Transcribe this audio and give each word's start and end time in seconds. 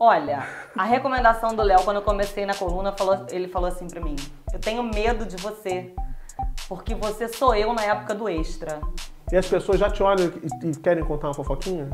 Olha, 0.00 0.46
a 0.76 0.84
recomendação 0.84 1.54
do 1.56 1.62
Léo, 1.62 1.82
quando 1.82 1.96
eu 1.96 2.02
comecei 2.02 2.46
na 2.46 2.54
coluna, 2.54 2.92
falou- 2.92 3.26
ele 3.30 3.48
falou 3.48 3.68
assim 3.68 3.88
pra 3.88 4.00
mim: 4.00 4.14
Eu 4.52 4.60
tenho 4.60 4.82
medo 4.82 5.26
de 5.26 5.36
você, 5.36 5.92
porque 6.68 6.94
você 6.94 7.26
sou 7.28 7.54
eu 7.54 7.72
na 7.72 7.82
época 7.82 8.14
do 8.14 8.28
extra. 8.28 8.80
E 9.32 9.36
as 9.36 9.46
pessoas 9.46 9.78
já 9.80 9.90
te 9.90 10.02
olham 10.02 10.32
e, 10.62 10.68
e 10.68 10.76
querem 10.76 11.04
contar 11.04 11.26
uma 11.28 11.34
fofoquinha? 11.34 11.90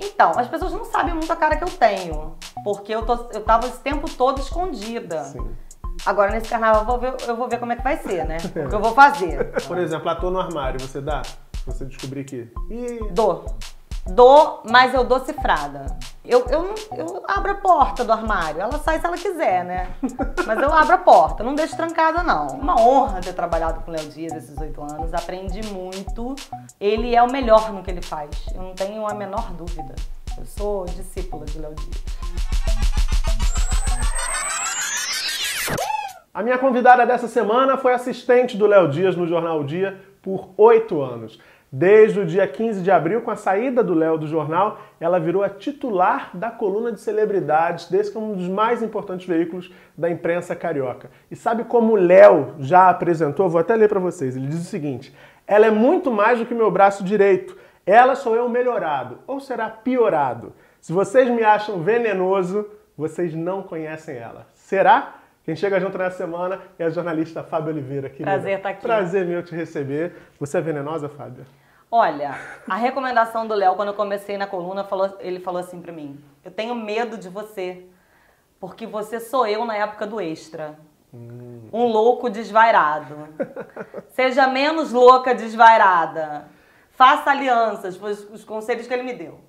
Então, 0.00 0.30
as 0.36 0.46
pessoas 0.46 0.72
não 0.72 0.84
sabem 0.84 1.12
muito 1.12 1.30
a 1.32 1.36
cara 1.36 1.56
que 1.56 1.64
eu 1.64 1.68
tenho, 1.70 2.36
porque 2.62 2.94
eu, 2.94 3.04
tô, 3.04 3.14
eu 3.32 3.42
tava 3.42 3.66
esse 3.66 3.80
tempo 3.80 4.08
todo 4.08 4.40
escondida. 4.40 5.24
Sim. 5.24 5.50
Agora, 6.06 6.30
nesse 6.30 6.48
carnaval, 6.48 6.82
eu 6.82 6.86
vou, 6.86 6.98
ver, 6.98 7.14
eu 7.26 7.36
vou 7.36 7.48
ver 7.48 7.58
como 7.58 7.72
é 7.72 7.76
que 7.76 7.82
vai 7.82 7.96
ser, 7.96 8.24
né? 8.24 8.36
O 8.64 8.68
que 8.68 8.74
eu 8.76 8.80
vou 8.80 8.94
fazer. 8.94 9.60
Por 9.66 9.76
exemplo, 9.76 10.08
ator 10.08 10.30
no 10.30 10.38
armário, 10.38 10.80
você 10.80 11.00
dá? 11.00 11.22
Você 11.66 11.84
descobrir 11.84 12.22
que. 12.22 12.48
Ih, 12.70 13.08
Dou. 13.10 13.44
Dou, 14.06 14.62
mas 14.70 14.94
eu 14.94 15.02
dou 15.04 15.18
cifrada. 15.20 15.98
Eu, 16.28 16.44
eu, 16.50 16.74
eu 16.94 17.24
abro 17.26 17.52
a 17.52 17.54
porta 17.54 18.04
do 18.04 18.12
armário. 18.12 18.60
Ela 18.60 18.78
sai 18.80 19.00
se 19.00 19.06
ela 19.06 19.16
quiser, 19.16 19.64
né? 19.64 19.88
Mas 20.46 20.60
eu 20.60 20.70
abro 20.70 20.94
a 20.94 20.98
porta, 20.98 21.42
não 21.42 21.54
deixo 21.54 21.74
trancada, 21.74 22.22
não. 22.22 22.48
Uma 22.48 22.78
honra 22.78 23.22
ter 23.22 23.32
trabalhado 23.32 23.80
com 23.80 23.90
o 23.90 23.94
Léo 23.94 24.06
Dias 24.10 24.34
esses 24.34 24.58
oito 24.58 24.82
anos. 24.82 25.14
Aprendi 25.14 25.62
muito. 25.72 26.34
Ele 26.78 27.16
é 27.16 27.22
o 27.22 27.32
melhor 27.32 27.72
no 27.72 27.82
que 27.82 27.90
ele 27.90 28.02
faz. 28.02 28.28
Eu 28.54 28.60
não 28.60 28.74
tenho 28.74 29.08
a 29.08 29.14
menor 29.14 29.50
dúvida. 29.54 29.94
Eu 30.36 30.44
sou 30.44 30.84
discípula 30.84 31.46
de 31.46 31.58
Léo 31.58 31.74
Dias. 31.74 32.04
A 36.34 36.42
minha 36.42 36.58
convidada 36.58 37.06
dessa 37.06 37.26
semana 37.26 37.78
foi 37.78 37.94
assistente 37.94 38.54
do 38.54 38.66
Léo 38.66 38.90
Dias 38.90 39.16
no 39.16 39.26
Jornal 39.26 39.64
Dia 39.64 39.98
por 40.20 40.50
oito 40.58 41.00
anos. 41.00 41.40
Desde 41.70 42.20
o 42.20 42.24
dia 42.24 42.46
15 42.46 42.80
de 42.80 42.90
abril, 42.90 43.20
com 43.20 43.30
a 43.30 43.36
saída 43.36 43.84
do 43.84 43.92
Léo 43.92 44.16
do 44.16 44.26
jornal, 44.26 44.80
ela 44.98 45.20
virou 45.20 45.42
a 45.42 45.50
titular 45.50 46.30
da 46.32 46.50
coluna 46.50 46.90
de 46.90 47.00
celebridades, 47.00 47.90
desse 47.90 48.10
que 48.10 48.16
é 48.16 48.20
um 48.20 48.32
dos 48.32 48.48
mais 48.48 48.82
importantes 48.82 49.26
veículos 49.26 49.70
da 49.96 50.08
imprensa 50.08 50.56
carioca. 50.56 51.10
E 51.30 51.36
sabe 51.36 51.64
como 51.64 51.92
o 51.92 51.96
Léo 51.96 52.54
já 52.58 52.88
apresentou? 52.88 53.50
Vou 53.50 53.60
até 53.60 53.76
ler 53.76 53.88
para 53.88 54.00
vocês. 54.00 54.34
Ele 54.34 54.46
diz 54.46 54.60
o 54.60 54.64
seguinte: 54.64 55.14
ela 55.46 55.66
é 55.66 55.70
muito 55.70 56.10
mais 56.10 56.38
do 56.38 56.46
que 56.46 56.54
meu 56.54 56.70
braço 56.70 57.04
direito. 57.04 57.54
Ela 57.84 58.14
sou 58.14 58.34
eu 58.34 58.48
melhorado, 58.48 59.18
ou 59.26 59.38
será 59.38 59.68
piorado. 59.68 60.54
Se 60.80 60.92
vocês 60.92 61.28
me 61.28 61.42
acham 61.42 61.82
venenoso, 61.82 62.66
vocês 62.96 63.34
não 63.34 63.62
conhecem 63.62 64.16
ela. 64.16 64.46
Será? 64.54 65.17
Quem 65.48 65.56
chega 65.56 65.80
junto 65.80 65.96
nessa 65.96 66.18
semana 66.18 66.60
é 66.78 66.84
a 66.84 66.90
jornalista 66.90 67.42
Fábio 67.42 67.70
Oliveira. 67.72 68.10
Querida. 68.10 68.32
Prazer 68.32 68.58
estar 68.58 68.68
aqui. 68.68 68.82
Prazer 68.82 69.24
meu 69.24 69.42
te 69.42 69.54
receber. 69.54 70.14
Você 70.38 70.58
é 70.58 70.60
venenosa, 70.60 71.08
Fábio? 71.08 71.46
Olha, 71.90 72.34
a 72.68 72.74
recomendação 72.74 73.46
do 73.46 73.54
Léo, 73.54 73.74
quando 73.74 73.88
eu 73.88 73.94
comecei 73.94 74.36
na 74.36 74.46
coluna, 74.46 74.84
falou- 74.84 75.16
ele 75.20 75.40
falou 75.40 75.58
assim 75.58 75.80
pra 75.80 75.90
mim: 75.90 76.22
Eu 76.44 76.50
tenho 76.50 76.74
medo 76.74 77.16
de 77.16 77.30
você, 77.30 77.86
porque 78.60 78.86
você 78.86 79.18
sou 79.20 79.46
eu 79.46 79.64
na 79.64 79.74
época 79.74 80.06
do 80.06 80.20
extra. 80.20 80.78
Um 81.14 81.86
louco 81.86 82.28
desvairado. 82.28 83.16
Seja 84.12 84.46
menos 84.48 84.92
louca 84.92 85.34
desvairada. 85.34 86.46
Faça 86.90 87.30
alianças, 87.30 87.96
foi 87.96 88.10
os, 88.12 88.30
os 88.34 88.44
conselhos 88.44 88.86
que 88.86 88.92
ele 88.92 89.02
me 89.02 89.14
deu. 89.14 89.40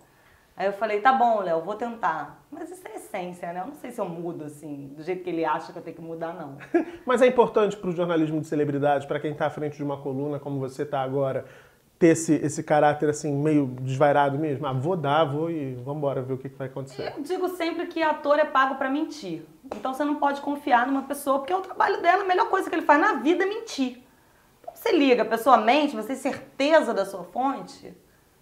Aí 0.55 0.66
eu 0.66 0.72
falei, 0.72 1.02
tá 1.02 1.11
bom, 1.11 1.42
Léo, 1.42 1.59
vou 1.59 1.75
tentar. 1.75 2.39
Mas 2.52 2.72
isso 2.72 2.88
é 2.88 2.95
essência, 2.95 3.53
né? 3.53 3.61
Eu 3.61 3.67
não 3.67 3.75
sei 3.75 3.92
se 3.92 4.02
eu 4.02 4.09
mudo 4.09 4.44
assim, 4.44 4.92
do 4.95 5.03
jeito 5.03 5.23
que 5.23 5.30
ele 5.30 5.45
acha 5.45 5.72
que 5.72 5.78
eu 5.78 5.83
tenho 5.83 5.95
que 5.95 6.02
mudar, 6.02 6.33
não. 6.33 6.58
Mas 7.05 7.22
é 7.22 7.28
importante 7.28 7.78
para 7.78 7.89
o 7.89 7.94
jornalismo 7.94 8.42
de 8.42 8.47
celebridade, 8.47 9.05
para 9.08 9.19
quem 9.19 9.31
está 9.31 9.45
à 9.45 9.50
frente 9.50 9.78
de 9.78 9.83
uma 9.83 9.97
coluna 9.97 10.39
como 10.39 10.59
você 10.59 10.81
está 10.81 11.02
agora, 11.02 11.45
ter 12.00 12.08
esse, 12.08 12.33
esse 12.36 12.64
caráter 12.64 13.09
assim 13.09 13.31
meio 13.31 13.67
desvairado 13.81 14.39
mesmo. 14.39 14.66
Ah, 14.66 14.73
vou 14.73 14.95
dar, 14.95 15.25
vou 15.25 15.52
e 15.52 15.75
vamos 15.75 15.97
embora 15.97 16.22
ver 16.22 16.33
o 16.33 16.38
que, 16.38 16.50
que 16.50 16.58
vai 16.58 16.67
acontecer. 16.67 17.14
Eu 17.16 17.22
digo 17.22 17.50
sempre 17.50 17.86
que 17.88 18.02
ator 18.02 18.39
é 18.39 18.45
pago 18.45 18.75
pra 18.75 18.89
mentir. 18.89 19.45
Então 19.66 19.94
você 19.94 20.03
não 20.03 20.16
pode 20.16 20.42
confiar 20.42 20.88
numa 20.88 21.03
pessoa, 21.03 21.39
porque 21.39 21.53
é 21.53 21.58
o 21.58 21.61
trabalho 21.61 22.02
dela, 22.02 22.23
a 22.23 22.27
melhor 22.27 22.50
coisa 22.50 22.70
que 22.70 22.75
ele 22.75 22.86
faz 22.86 23.00
na 23.00 23.14
vida 23.16 23.44
é 23.44 23.47
mentir. 23.47 24.02
Então 24.61 24.73
você 24.73 24.92
liga, 24.92 25.22
a 25.22 25.25
pessoa 25.25 25.58
mente, 25.58 25.95
você 25.95 26.08
tem 26.08 26.15
certeza 26.15 26.93
da 26.93 27.05
sua 27.05 27.26
fonte, 27.26 27.93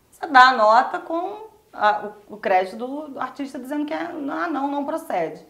você 0.09 0.27
dá 0.27 0.49
a 0.49 0.55
nota 0.55 0.99
com 0.99 1.46
a- 1.77 2.09
o, 2.29 2.35
o 2.35 2.37
crédito 2.37 2.75
do, 2.77 3.07
do 3.09 3.19
artista 3.19 3.57
dizendo 3.59 3.85
que 3.85 3.93
é, 3.93 4.01
ah, 4.31 4.47
não, 4.47 4.67
não 4.67 4.85
procede. 4.85 5.45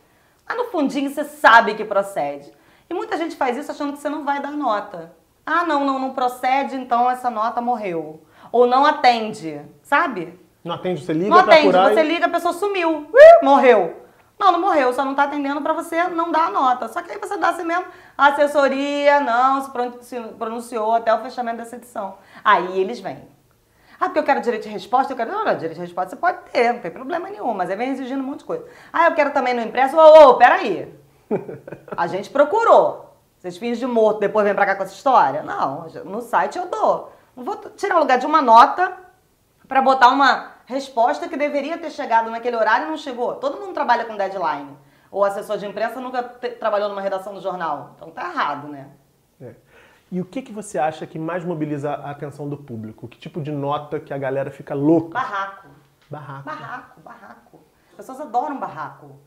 Mas 0.47 0.57
no 0.57 0.65
fundinho 0.65 1.09
você 1.09 1.23
sabe 1.23 1.75
que 1.75 1.83
procede. 1.85 2.51
E 2.89 2.93
muita 2.93 3.17
gente 3.17 3.35
faz 3.35 3.57
isso 3.57 3.71
achando 3.71 3.93
que 3.93 3.99
você 3.99 4.09
não 4.09 4.23
vai 4.23 4.41
dar 4.41 4.51
nota. 4.51 5.13
Ah, 5.45 5.65
não, 5.65 5.83
não, 5.85 5.97
não 5.99 6.13
procede, 6.13 6.75
então 6.75 7.09
essa 7.09 7.29
nota 7.29 7.61
morreu. 7.61 8.21
Ou 8.51 8.65
não 8.67 8.85
atende, 8.85 9.61
sabe? 9.81 10.39
Não 10.63 10.75
atende, 10.75 11.03
você 11.03 11.13
liga 11.13 11.29
Não 11.35 11.43
para 11.43 11.53
atende, 11.55 11.71
você 11.71 11.99
e... 12.01 12.07
liga, 12.07 12.25
a 12.25 12.29
pessoa 12.29 12.53
sumiu. 12.53 13.09
Morreu. 13.41 14.03
Não, 14.39 14.51
não 14.51 14.61
morreu, 14.61 14.93
só 14.93 15.03
não 15.03 15.15
tá 15.15 15.23
atendendo 15.23 15.61
pra 15.61 15.73
você 15.73 16.03
não 16.09 16.31
dar 16.31 16.47
a 16.47 16.49
nota. 16.51 16.87
Só 16.87 17.01
que 17.01 17.11
aí 17.11 17.17
você 17.17 17.37
dá 17.37 17.49
assim 17.49 17.63
mesmo, 17.63 17.85
a 18.17 18.27
assessoria 18.27 19.19
não 19.19 19.61
se 20.01 20.19
pronunciou 20.37 20.93
até 20.93 21.13
o 21.13 21.21
fechamento 21.23 21.57
dessa 21.57 21.75
edição. 21.75 22.17
Aí 22.43 22.79
eles 22.79 22.99
vêm. 22.99 23.27
Ah, 23.99 24.05
porque 24.05 24.19
eu 24.19 24.23
quero 24.23 24.41
direito 24.41 24.63
de 24.63 24.69
resposta, 24.69 25.13
eu 25.13 25.17
quero. 25.17 25.31
Não, 25.31 25.43
não, 25.43 25.55
direito 25.55 25.75
de 25.75 25.81
resposta 25.81 26.11
você 26.11 26.15
pode 26.15 26.37
ter, 26.51 26.73
não 26.73 26.79
tem 26.79 26.91
problema 26.91 27.29
nenhum, 27.29 27.53
mas 27.53 27.69
aí 27.69 27.75
vem 27.75 27.91
exigindo 27.91 28.21
um 28.21 28.27
monte 28.27 28.39
de 28.39 28.45
coisa. 28.45 28.65
Ah, 28.93 29.07
eu 29.07 29.15
quero 29.15 29.31
também 29.31 29.53
no 29.53 29.61
impresso. 29.61 29.97
Ô, 29.97 30.29
ô, 30.29 30.35
peraí. 30.35 30.93
A 31.95 32.07
gente 32.07 32.29
procurou. 32.29 33.15
Vocês 33.37 33.57
fingem 33.57 33.79
de 33.79 33.85
morto, 33.85 34.19
depois 34.19 34.45
vem 34.45 34.55
pra 34.55 34.65
cá 34.65 34.75
com 34.75 34.83
essa 34.83 34.93
história? 34.93 35.43
Não, 35.43 35.87
no 36.05 36.21
site 36.21 36.57
eu 36.57 36.67
dou. 36.67 37.11
Não 37.35 37.43
vou 37.43 37.55
tirar 37.55 37.97
o 37.97 37.99
lugar 37.99 38.17
de 38.17 38.25
uma 38.25 38.41
nota 38.41 38.97
para 39.67 39.81
botar 39.81 40.09
uma 40.09 40.53
resposta 40.65 41.27
que 41.27 41.37
deveria 41.37 41.77
ter 41.77 41.91
chegado 41.91 42.31
naquele 42.31 42.55
horário 42.55 42.87
e 42.87 42.89
não 42.89 42.97
chegou. 42.97 43.35
Todo 43.35 43.59
mundo 43.59 43.73
trabalha 43.73 44.05
com 44.05 44.17
deadline. 44.17 44.75
O 45.11 45.23
assessor 45.23 45.57
de 45.57 45.65
imprensa 45.65 45.99
nunca 46.01 46.23
trabalhou 46.23 46.89
numa 46.89 47.01
redação 47.01 47.33
do 47.33 47.41
jornal. 47.41 47.91
Então 47.95 48.09
tá 48.09 48.29
errado, 48.29 48.67
né? 48.67 48.87
E 50.11 50.21
o 50.21 50.25
que, 50.25 50.41
que 50.41 50.51
você 50.51 50.79
acha 50.79 51.05
que 51.05 51.19
mais 51.19 51.43
mobiliza 51.43 51.91
a 51.91 52.11
atenção 52.11 52.47
do 52.47 52.55
público? 52.55 53.07
Que 53.07 53.17
tipo 53.17 53.41
de 53.41 53.51
nota 53.51 53.99
que 53.99 54.13
a 54.13 54.17
galera 54.17 54.49
fica 54.49 54.73
louca? 54.73 55.13
Barraco. 55.13 55.67
Barraco. 56.09 56.45
Barraco, 56.45 57.01
barraco. 57.01 57.59
As 57.91 57.97
pessoas 57.97 58.21
adoram 58.21 58.57
barraco. 58.57 59.19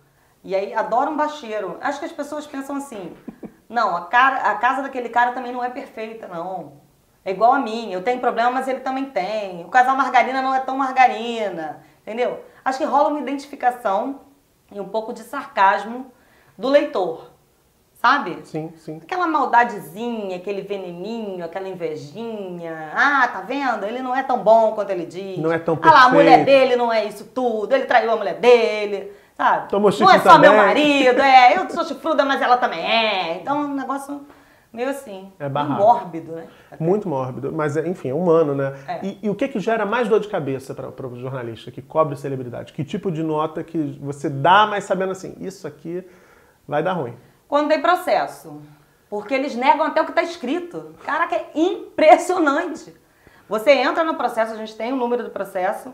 E 0.43 0.55
aí 0.55 0.73
adoram 0.73 1.17
bacheiro. 1.17 1.77
Acho 1.83 1.99
que 1.99 2.07
as 2.07 2.13
pessoas 2.13 2.47
pensam 2.47 2.77
assim: 2.77 3.15
não, 3.69 3.95
a, 3.95 4.07
cara, 4.07 4.51
a 4.51 4.55
casa 4.57 4.83
daquele 4.83 5.11
cara 5.11 5.33
também 5.33 5.53
não 5.53 5.63
é 5.63 5.69
perfeita, 5.69 6.27
não. 6.27 6.81
É 7.23 7.31
igual 7.31 7.53
a 7.53 7.59
minha. 7.59 7.95
Eu 7.95 8.03
tenho 8.03 8.19
problema, 8.19 8.51
mas 8.51 8.67
ele 8.67 8.81
também 8.81 9.11
tem. 9.11 9.65
O 9.65 9.69
casal 9.69 9.95
margarina 9.97 10.41
não 10.41 10.55
é 10.55 10.61
tão 10.61 10.79
margarina. 10.79 11.83
Entendeu? 12.01 12.43
Acho 12.65 12.79
que 12.79 12.85
rola 12.85 13.11
uma 13.11 13.21
identificação 13.21 14.21
e 14.73 14.81
um 14.81 14.89
pouco 14.89 15.13
de 15.13 15.21
sarcasmo 15.21 16.11
do 16.57 16.69
leitor. 16.69 17.30
Sabe? 18.01 18.39
Sim, 18.45 18.73
sim. 18.77 18.97
Aquela 19.03 19.27
maldadezinha, 19.27 20.35
aquele 20.37 20.63
veneninho, 20.63 21.45
aquela 21.45 21.69
invejinha. 21.69 22.93
Ah, 22.95 23.29
tá 23.29 23.43
vendo? 23.43 23.85
Ele 23.85 24.01
não 24.01 24.17
é 24.17 24.23
tão 24.23 24.39
bom 24.43 24.73
quanto 24.73 24.89
ele 24.89 25.05
diz. 25.05 25.37
Não 25.37 25.53
é 25.53 25.59
tão 25.59 25.79
Ah 25.83 25.91
lá, 25.91 26.05
a 26.05 26.09
mulher 26.09 26.39
perfeito. 26.39 26.47
dele 26.47 26.77
não 26.77 26.91
é 26.91 27.05
isso 27.05 27.27
tudo. 27.27 27.75
Ele 27.75 27.85
traiu 27.85 28.11
a 28.13 28.17
mulher 28.17 28.37
dele, 28.37 29.13
sabe? 29.37 29.69
Tomou 29.69 29.91
não 30.01 30.11
é 30.11 30.19
só 30.19 30.31
também. 30.31 30.49
meu 30.49 30.59
marido, 30.59 31.21
é. 31.21 31.59
Eu 31.59 31.69
sou 31.69 31.85
chifruda, 31.85 32.25
mas 32.25 32.41
ela 32.41 32.57
também 32.57 32.81
é. 32.81 33.35
Então 33.35 33.61
é 33.61 33.65
um 33.67 33.75
negócio 33.75 34.23
meio 34.73 34.89
assim. 34.89 35.31
É 35.39 35.47
barraco. 35.47 35.83
mórbido, 35.83 36.33
né? 36.33 36.47
Muito 36.81 37.07
mórbido, 37.07 37.53
mas 37.53 37.77
é, 37.77 37.87
enfim, 37.87 38.09
é 38.09 38.15
humano, 38.15 38.55
né? 38.55 38.73
É. 38.89 39.01
E, 39.05 39.19
e 39.25 39.29
o 39.29 39.35
que, 39.35 39.47
que 39.47 39.61
gera 39.61 39.85
mais 39.85 40.09
dor 40.09 40.21
de 40.21 40.29
cabeça 40.29 40.73
para 40.73 41.07
o 41.07 41.21
jornalista 41.21 41.71
que 41.71 41.83
cobre 41.83 42.17
celebridade? 42.17 42.73
Que 42.73 42.83
tipo 42.83 43.13
de 43.13 43.23
nota 43.23 43.63
que 43.63 43.99
você 44.01 44.31
dá, 44.31 44.67
mas 44.67 44.85
sabendo 44.85 45.13
assim, 45.13 45.37
isso 45.39 45.67
aqui 45.67 46.03
vai 46.67 46.83
dar 46.83 46.95
ruim? 46.95 47.15
Quando 47.51 47.69
tem 47.69 47.83
processo. 47.83 48.63
Porque 49.09 49.35
eles 49.35 49.57
negam 49.57 49.85
até 49.85 50.01
o 50.01 50.05
que 50.05 50.13
está 50.13 50.23
escrito. 50.23 50.95
Caraca, 51.05 51.35
é 51.35 51.51
impressionante. 51.53 52.95
Você 53.49 53.73
entra 53.73 54.05
no 54.05 54.15
processo, 54.15 54.53
a 54.53 54.57
gente 54.57 54.77
tem 54.77 54.93
o 54.93 54.97
número 54.97 55.25
do 55.25 55.31
processo. 55.31 55.93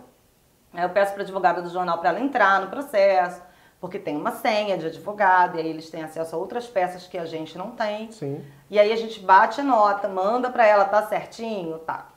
Aí 0.75 0.83
eu 0.83 0.91
peço 0.91 1.15
para 1.15 1.22
a 1.22 1.25
advogada 1.25 1.62
do 1.62 1.71
jornal 1.71 1.97
para 1.97 2.11
ela 2.11 2.21
entrar 2.21 2.61
no 2.61 2.67
processo, 2.67 3.41
porque 3.81 3.99
tem 3.99 4.15
uma 4.15 4.32
senha 4.32 4.76
de 4.76 4.85
advogado, 4.85 5.56
e 5.56 5.61
aí 5.61 5.67
eles 5.67 5.88
têm 5.88 6.03
acesso 6.03 6.37
a 6.37 6.38
outras 6.38 6.67
peças 6.67 7.06
que 7.06 7.17
a 7.17 7.25
gente 7.25 7.56
não 7.56 7.70
tem. 7.70 8.12
Sim. 8.12 8.44
E 8.69 8.79
aí 8.79 8.93
a 8.93 8.97
gente 8.97 9.19
bate 9.20 9.62
a 9.62 9.64
nota, 9.64 10.06
manda 10.09 10.50
para 10.50 10.67
ela, 10.67 10.85
tá 10.85 11.06
certinho? 11.06 11.79
Tá. 11.79 12.09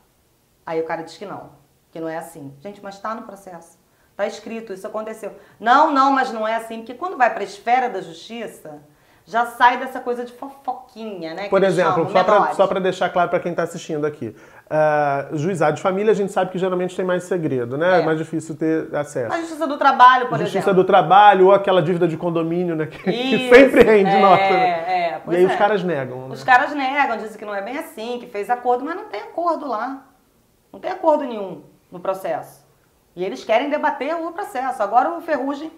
Aí 0.65 0.81
o 0.81 0.85
cara 0.85 1.01
diz 1.01 1.17
que 1.17 1.25
não, 1.25 1.51
que 1.93 2.01
não 2.01 2.09
é 2.09 2.17
assim. 2.17 2.53
Gente, 2.59 2.83
mas 2.83 2.99
tá 2.99 3.15
no 3.15 3.21
processo. 3.21 3.79
Tá 4.17 4.27
escrito, 4.27 4.73
isso 4.73 4.85
aconteceu. 4.85 5.33
Não, 5.57 5.93
não, 5.93 6.11
mas 6.11 6.29
não 6.29 6.45
é 6.45 6.55
assim, 6.55 6.79
porque 6.79 6.93
quando 6.93 7.15
vai 7.15 7.29
para 7.29 7.39
a 7.39 7.45
esfera 7.45 7.89
da 7.89 8.01
justiça, 8.01 8.81
já 9.29 9.45
sai 9.45 9.77
dessa 9.77 9.99
coisa 9.99 10.25
de 10.25 10.33
fofoquinha, 10.33 11.33
né? 11.35 11.43
que 11.43 11.49
Por 11.49 11.63
exemplo, 11.63 12.09
só 12.55 12.65
para 12.65 12.79
deixar 12.79 13.09
claro 13.09 13.29
para 13.29 13.39
quem 13.39 13.51
está 13.51 13.63
assistindo 13.63 14.05
aqui. 14.05 14.35
ah, 14.69 15.27
juizado 15.33 15.75
de 15.75 15.81
família, 15.81 16.11
a 16.11 16.15
gente 16.15 16.31
sabe 16.31 16.51
que 16.51 16.57
geralmente 16.57 16.95
tem 16.95 17.05
mais 17.05 17.23
segredo, 17.23 17.77
né? 17.77 17.97
É, 17.97 18.01
É. 18.01 18.05
mais 18.05 18.17
difícil 18.17 18.55
ter 18.55 18.93
acesso. 18.95 19.31
A 19.33 19.39
justiça 19.39 19.67
do 19.67 19.77
trabalho, 19.77 20.27
por 20.29 20.37
Justiça 20.39 20.57
exemplo. 20.59 20.73
do 20.75 20.83
trabalho 20.83 21.45
ou 21.47 21.53
aquela 21.53 21.81
dívida 21.81 22.07
de 22.07 22.17
condomínio, 22.17 22.75
né? 22.75 22.85
Que, 22.87 22.97
que 23.03 23.11
Isso, 23.11 23.53
sempre 23.55 23.83
rende 23.83 24.09
é, 24.09 24.21
nota. 24.21 24.41
né? 24.41 24.69
é, 24.87 25.17
e 25.17 25.19
pois 25.25 25.37
aí 25.37 25.43
é. 25.43 25.47
os 25.47 25.55
caras 25.55 25.83
negam. 25.83 26.27
Né? 26.27 26.33
Os 26.33 26.43
caras 26.43 26.73
negam, 26.73 27.17
dizem 27.17 27.37
que 27.37 27.45
não 27.45 27.53
é 27.55 27.61
bem 27.61 27.77
assim, 27.77 28.17
que 28.19 28.25
fez 28.27 28.49
acordo, 28.49 28.83
mas 28.83 28.95
não 28.95 29.05
tem 29.05 29.21
acordo 29.21 29.67
lá. 29.67 30.05
Não 30.73 30.79
tem 30.79 30.91
acordo 30.91 31.23
nenhum 31.23 31.63
no 31.91 31.99
processo. 31.99 32.63
E 33.15 33.23
eles 33.25 33.43
querem 33.43 33.69
debater 33.69 34.15
o 34.15 34.31
processo. 34.31 34.81
Agora 34.83 35.11
o 35.11 35.21
Ferrugem 35.21 35.71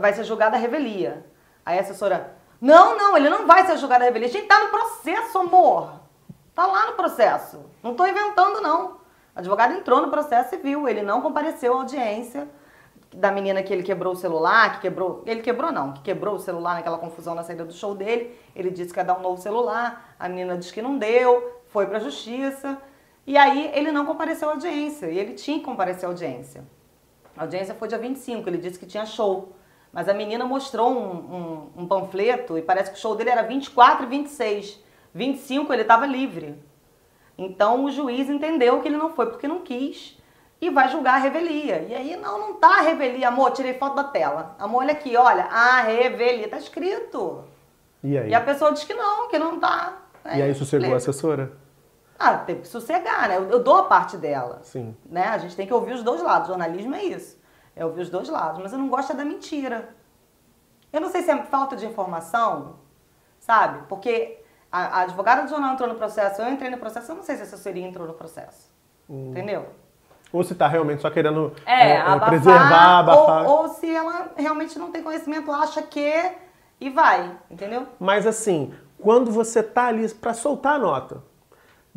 vai 0.00 0.12
ser 0.12 0.24
julgada 0.24 0.56
a 0.56 0.58
revelia. 0.60 1.24
Aí 1.66 1.78
a 1.78 1.80
assessora, 1.82 2.30
não, 2.60 2.96
não, 2.96 3.16
ele 3.16 3.28
não 3.28 3.46
vai 3.46 3.66
ser 3.66 3.76
julgado 3.76 4.02
a 4.02 4.06
revelia. 4.06 4.28
A 4.28 4.30
gente 4.30 4.46
tá 4.46 4.64
no 4.64 4.70
processo, 4.70 5.38
amor. 5.38 5.92
Tá 6.54 6.66
lá 6.66 6.86
no 6.86 6.92
processo. 6.92 7.64
Não 7.82 7.94
tô 7.94 8.04
inventando, 8.06 8.60
não. 8.60 8.98
O 9.34 9.38
advogado 9.38 9.74
entrou 9.74 10.00
no 10.00 10.10
processo 10.10 10.54
e 10.56 10.58
viu. 10.58 10.88
Ele 10.88 11.02
não 11.02 11.20
compareceu 11.20 11.72
à 11.72 11.76
audiência 11.76 12.48
da 13.14 13.30
menina 13.30 13.62
que 13.62 13.72
ele 13.72 13.82
quebrou 13.82 14.12
o 14.12 14.16
celular, 14.16 14.74
que 14.74 14.80
quebrou. 14.80 15.22
Ele 15.24 15.40
quebrou, 15.40 15.70
não, 15.70 15.92
que 15.92 16.02
quebrou 16.02 16.34
o 16.34 16.38
celular 16.38 16.74
naquela 16.74 16.98
confusão 16.98 17.34
na 17.34 17.44
saída 17.44 17.64
do 17.64 17.72
show 17.72 17.94
dele. 17.94 18.36
Ele 18.56 18.70
disse 18.70 18.92
que 18.92 18.98
ia 18.98 19.04
dar 19.04 19.16
um 19.16 19.22
novo 19.22 19.40
celular. 19.40 20.14
A 20.18 20.28
menina 20.28 20.58
disse 20.58 20.72
que 20.72 20.82
não 20.82 20.98
deu, 20.98 21.62
foi 21.68 21.86
pra 21.86 22.00
justiça. 22.00 22.76
E 23.24 23.36
aí 23.36 23.70
ele 23.72 23.92
não 23.92 24.04
compareceu 24.04 24.48
à 24.48 24.52
audiência. 24.52 25.06
E 25.06 25.16
ele 25.16 25.34
tinha 25.34 25.58
que 25.58 25.64
comparecer 25.64 26.06
à 26.06 26.08
audiência. 26.08 26.64
A 27.36 27.42
audiência 27.42 27.72
foi 27.72 27.86
dia 27.86 27.98
25, 27.98 28.48
ele 28.48 28.58
disse 28.58 28.76
que 28.76 28.86
tinha 28.86 29.06
show. 29.06 29.52
Mas 29.92 30.08
a 30.08 30.14
menina 30.14 30.44
mostrou 30.44 30.90
um, 30.90 31.72
um, 31.76 31.82
um, 31.82 31.88
panfleto 31.88 32.58
e 32.58 32.62
parece 32.62 32.90
que 32.90 32.98
o 32.98 33.00
show 33.00 33.14
dele 33.14 33.30
era 33.30 33.42
24 33.42 34.04
e 34.04 34.08
26. 34.08 34.82
25 35.14 35.72
ele 35.72 35.82
estava 35.82 36.06
livre. 36.06 36.62
Então 37.36 37.84
o 37.84 37.90
juiz 37.90 38.28
entendeu 38.28 38.80
que 38.80 38.88
ele 38.88 38.96
não 38.96 39.12
foi 39.12 39.26
porque 39.26 39.48
não 39.48 39.60
quis 39.60 40.18
e 40.60 40.70
vai 40.70 40.88
julgar 40.88 41.14
a 41.14 41.18
revelia. 41.18 41.86
E 41.88 41.94
aí, 41.94 42.16
não, 42.16 42.38
não 42.38 42.54
tá 42.54 42.78
a 42.78 42.82
revelia, 42.82 43.28
amor, 43.28 43.52
tirei 43.52 43.74
foto 43.74 43.96
da 43.96 44.04
tela. 44.04 44.56
Amor, 44.58 44.82
olha 44.82 44.92
aqui, 44.92 45.16
olha, 45.16 45.44
a 45.44 45.82
revelia, 45.82 46.48
tá 46.48 46.58
escrito. 46.58 47.44
E 48.02 48.18
aí? 48.18 48.30
E 48.30 48.34
a 48.34 48.40
pessoa 48.40 48.72
diz 48.72 48.84
que 48.84 48.94
não, 48.94 49.28
que 49.28 49.38
não 49.38 49.58
tá. 49.58 49.98
e 50.24 50.42
aí 50.42 50.54
sossegou 50.54 50.92
a 50.92 50.96
assessora? 50.96 51.52
Ah, 52.18 52.36
tem 52.38 52.60
que 52.60 52.66
sossegar, 52.66 53.28
né? 53.28 53.36
Eu, 53.36 53.48
eu 53.48 53.62
dou 53.62 53.76
a 53.76 53.84
parte 53.84 54.16
dela. 54.16 54.58
Sim. 54.62 54.96
Né? 55.08 55.24
A 55.24 55.38
gente 55.38 55.54
tem 55.54 55.66
que 55.66 55.72
ouvir 55.72 55.92
os 55.92 56.02
dois 56.02 56.20
lados. 56.20 56.48
O 56.48 56.52
jornalismo 56.52 56.94
é 56.96 57.04
isso. 57.04 57.37
É 57.78 57.84
ouvir 57.84 58.02
os 58.02 58.10
dois 58.10 58.28
lados. 58.28 58.60
Mas 58.60 58.72
eu 58.72 58.78
não 58.78 58.88
gosto 58.88 59.12
é 59.12 59.14
da 59.14 59.24
mentira. 59.24 59.88
Eu 60.92 61.00
não 61.00 61.10
sei 61.10 61.22
se 61.22 61.30
é 61.30 61.42
falta 61.44 61.76
de 61.76 61.86
informação, 61.86 62.76
sabe? 63.38 63.86
Porque 63.88 64.42
a, 64.70 64.98
a 64.98 65.00
advogada 65.02 65.42
do 65.42 65.48
jornal 65.48 65.74
entrou 65.74 65.88
no 65.88 65.94
processo, 65.94 66.42
eu 66.42 66.50
entrei 66.50 66.70
no 66.70 66.78
processo, 66.78 67.12
eu 67.12 67.16
não 67.16 67.22
sei 67.22 67.36
se 67.36 67.42
a 67.42 67.44
assessoria 67.44 67.86
entrou 67.86 68.06
no 68.06 68.14
processo. 68.14 68.68
Hum. 69.08 69.30
Entendeu? 69.30 69.66
Ou 70.32 70.42
se 70.42 70.54
está 70.54 70.66
realmente 70.66 71.00
só 71.00 71.08
querendo 71.08 71.54
é, 71.64 71.90
é, 71.90 72.00
abafar, 72.00 72.28
preservar, 72.28 72.98
abafar. 72.98 73.46
Ou, 73.46 73.62
ou 73.62 73.68
se 73.68 73.94
ela 73.94 74.32
realmente 74.36 74.78
não 74.78 74.90
tem 74.90 75.02
conhecimento, 75.02 75.52
acha 75.52 75.80
que 75.82 76.32
e 76.80 76.90
vai, 76.90 77.36
entendeu? 77.50 77.86
Mas 77.98 78.26
assim, 78.26 78.74
quando 79.00 79.30
você 79.30 79.62
tá 79.62 79.86
ali 79.86 80.08
para 80.14 80.34
soltar 80.34 80.74
a 80.74 80.78
nota, 80.78 81.22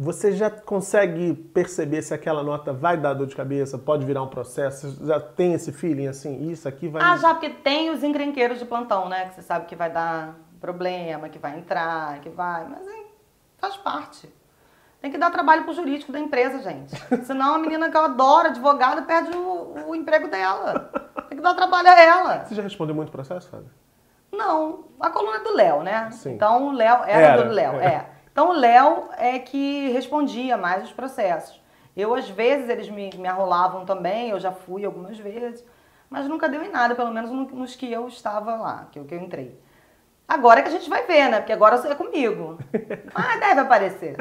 você 0.01 0.31
já 0.31 0.49
consegue 0.49 1.35
perceber 1.35 2.01
se 2.01 2.11
aquela 2.11 2.41
nota 2.41 2.73
vai 2.73 2.97
dar 2.97 3.13
dor 3.13 3.27
de 3.27 3.35
cabeça, 3.35 3.77
pode 3.77 4.03
virar 4.03 4.23
um 4.23 4.27
processo? 4.27 5.05
Já 5.05 5.19
tem 5.19 5.53
esse 5.53 5.71
feeling 5.71 6.07
assim? 6.07 6.49
Isso 6.49 6.67
aqui 6.67 6.87
vai. 6.87 7.03
Ah, 7.03 7.17
já, 7.17 7.35
porque 7.35 7.51
tem 7.51 7.91
os 7.91 8.03
encrenqueiros 8.03 8.57
de 8.57 8.65
plantão, 8.65 9.07
né? 9.07 9.27
Que 9.27 9.35
você 9.35 9.43
sabe 9.43 9.67
que 9.67 9.75
vai 9.75 9.91
dar 9.91 10.35
problema, 10.59 11.29
que 11.29 11.37
vai 11.37 11.55
entrar, 11.55 12.19
que 12.21 12.29
vai. 12.29 12.67
Mas 12.67 12.87
hein, 12.87 13.05
faz 13.59 13.77
parte. 13.77 14.27
Tem 14.99 15.11
que 15.11 15.19
dar 15.19 15.29
trabalho 15.29 15.65
pro 15.65 15.73
jurídico 15.73 16.11
da 16.11 16.19
empresa, 16.19 16.63
gente. 16.63 16.95
Senão 17.23 17.53
a 17.53 17.59
menina 17.59 17.91
que 17.91 17.95
eu 17.95 18.01
adoro, 18.01 18.47
advogada, 18.47 19.03
perde 19.03 19.37
o, 19.37 19.89
o 19.89 19.95
emprego 19.95 20.27
dela. 20.27 20.91
Tem 21.29 21.37
que 21.37 21.43
dar 21.43 21.53
trabalho 21.53 21.89
a 21.89 22.01
ela. 22.01 22.45
Você 22.45 22.55
já 22.55 22.63
respondeu 22.63 22.95
muito 22.95 23.11
processo, 23.11 23.47
Fábio? 23.51 23.69
Não. 24.31 24.85
A 24.99 25.11
coluna 25.11 25.37
é 25.37 25.43
do 25.43 25.53
Léo, 25.53 25.83
né? 25.83 26.09
Sim. 26.09 26.33
Então 26.33 26.69
o 26.69 26.71
Léo 26.71 27.03
era, 27.03 27.27
era 27.27 27.43
do 27.43 27.51
Léo, 27.51 27.79
é. 27.79 27.85
é. 27.85 28.20
Então 28.31 28.49
o 28.49 28.53
Léo 28.53 29.09
é 29.17 29.39
que 29.39 29.89
respondia 29.89 30.57
mais 30.57 30.83
os 30.83 30.91
processos. 30.91 31.61
Eu, 31.95 32.13
às 32.15 32.29
vezes, 32.29 32.69
eles 32.69 32.89
me, 32.89 33.09
me 33.17 33.27
arrolavam 33.27 33.85
também, 33.85 34.29
eu 34.29 34.39
já 34.39 34.51
fui 34.51 34.85
algumas 34.85 35.17
vezes, 35.19 35.65
mas 36.09 36.27
nunca 36.27 36.47
deu 36.47 36.63
em 36.63 36.71
nada, 36.71 36.95
pelo 36.95 37.11
menos 37.11 37.29
nos 37.29 37.75
que 37.75 37.91
eu 37.91 38.07
estava 38.07 38.55
lá, 38.55 38.87
que, 38.91 39.03
que 39.03 39.13
eu 39.13 39.19
entrei. 39.19 39.59
Agora 40.27 40.61
é 40.61 40.63
que 40.63 40.69
a 40.69 40.71
gente 40.71 40.89
vai 40.89 41.05
ver, 41.05 41.29
né? 41.29 41.39
Porque 41.39 41.51
agora 41.51 41.75
é 41.87 41.95
comigo. 41.95 42.57
Ah, 43.13 43.37
deve 43.37 43.59
aparecer. 43.59 44.15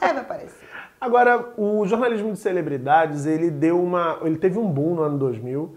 Deve 0.00 0.20
aparecer. 0.20 0.66
Agora, 0.98 1.52
o 1.58 1.86
jornalismo 1.86 2.32
de 2.32 2.38
celebridades, 2.38 3.26
ele 3.26 3.50
deu 3.50 3.82
uma. 3.82 4.18
ele 4.22 4.38
teve 4.38 4.58
um 4.58 4.66
boom 4.66 4.94
no 4.94 5.02
ano 5.02 5.18
2000 5.18 5.76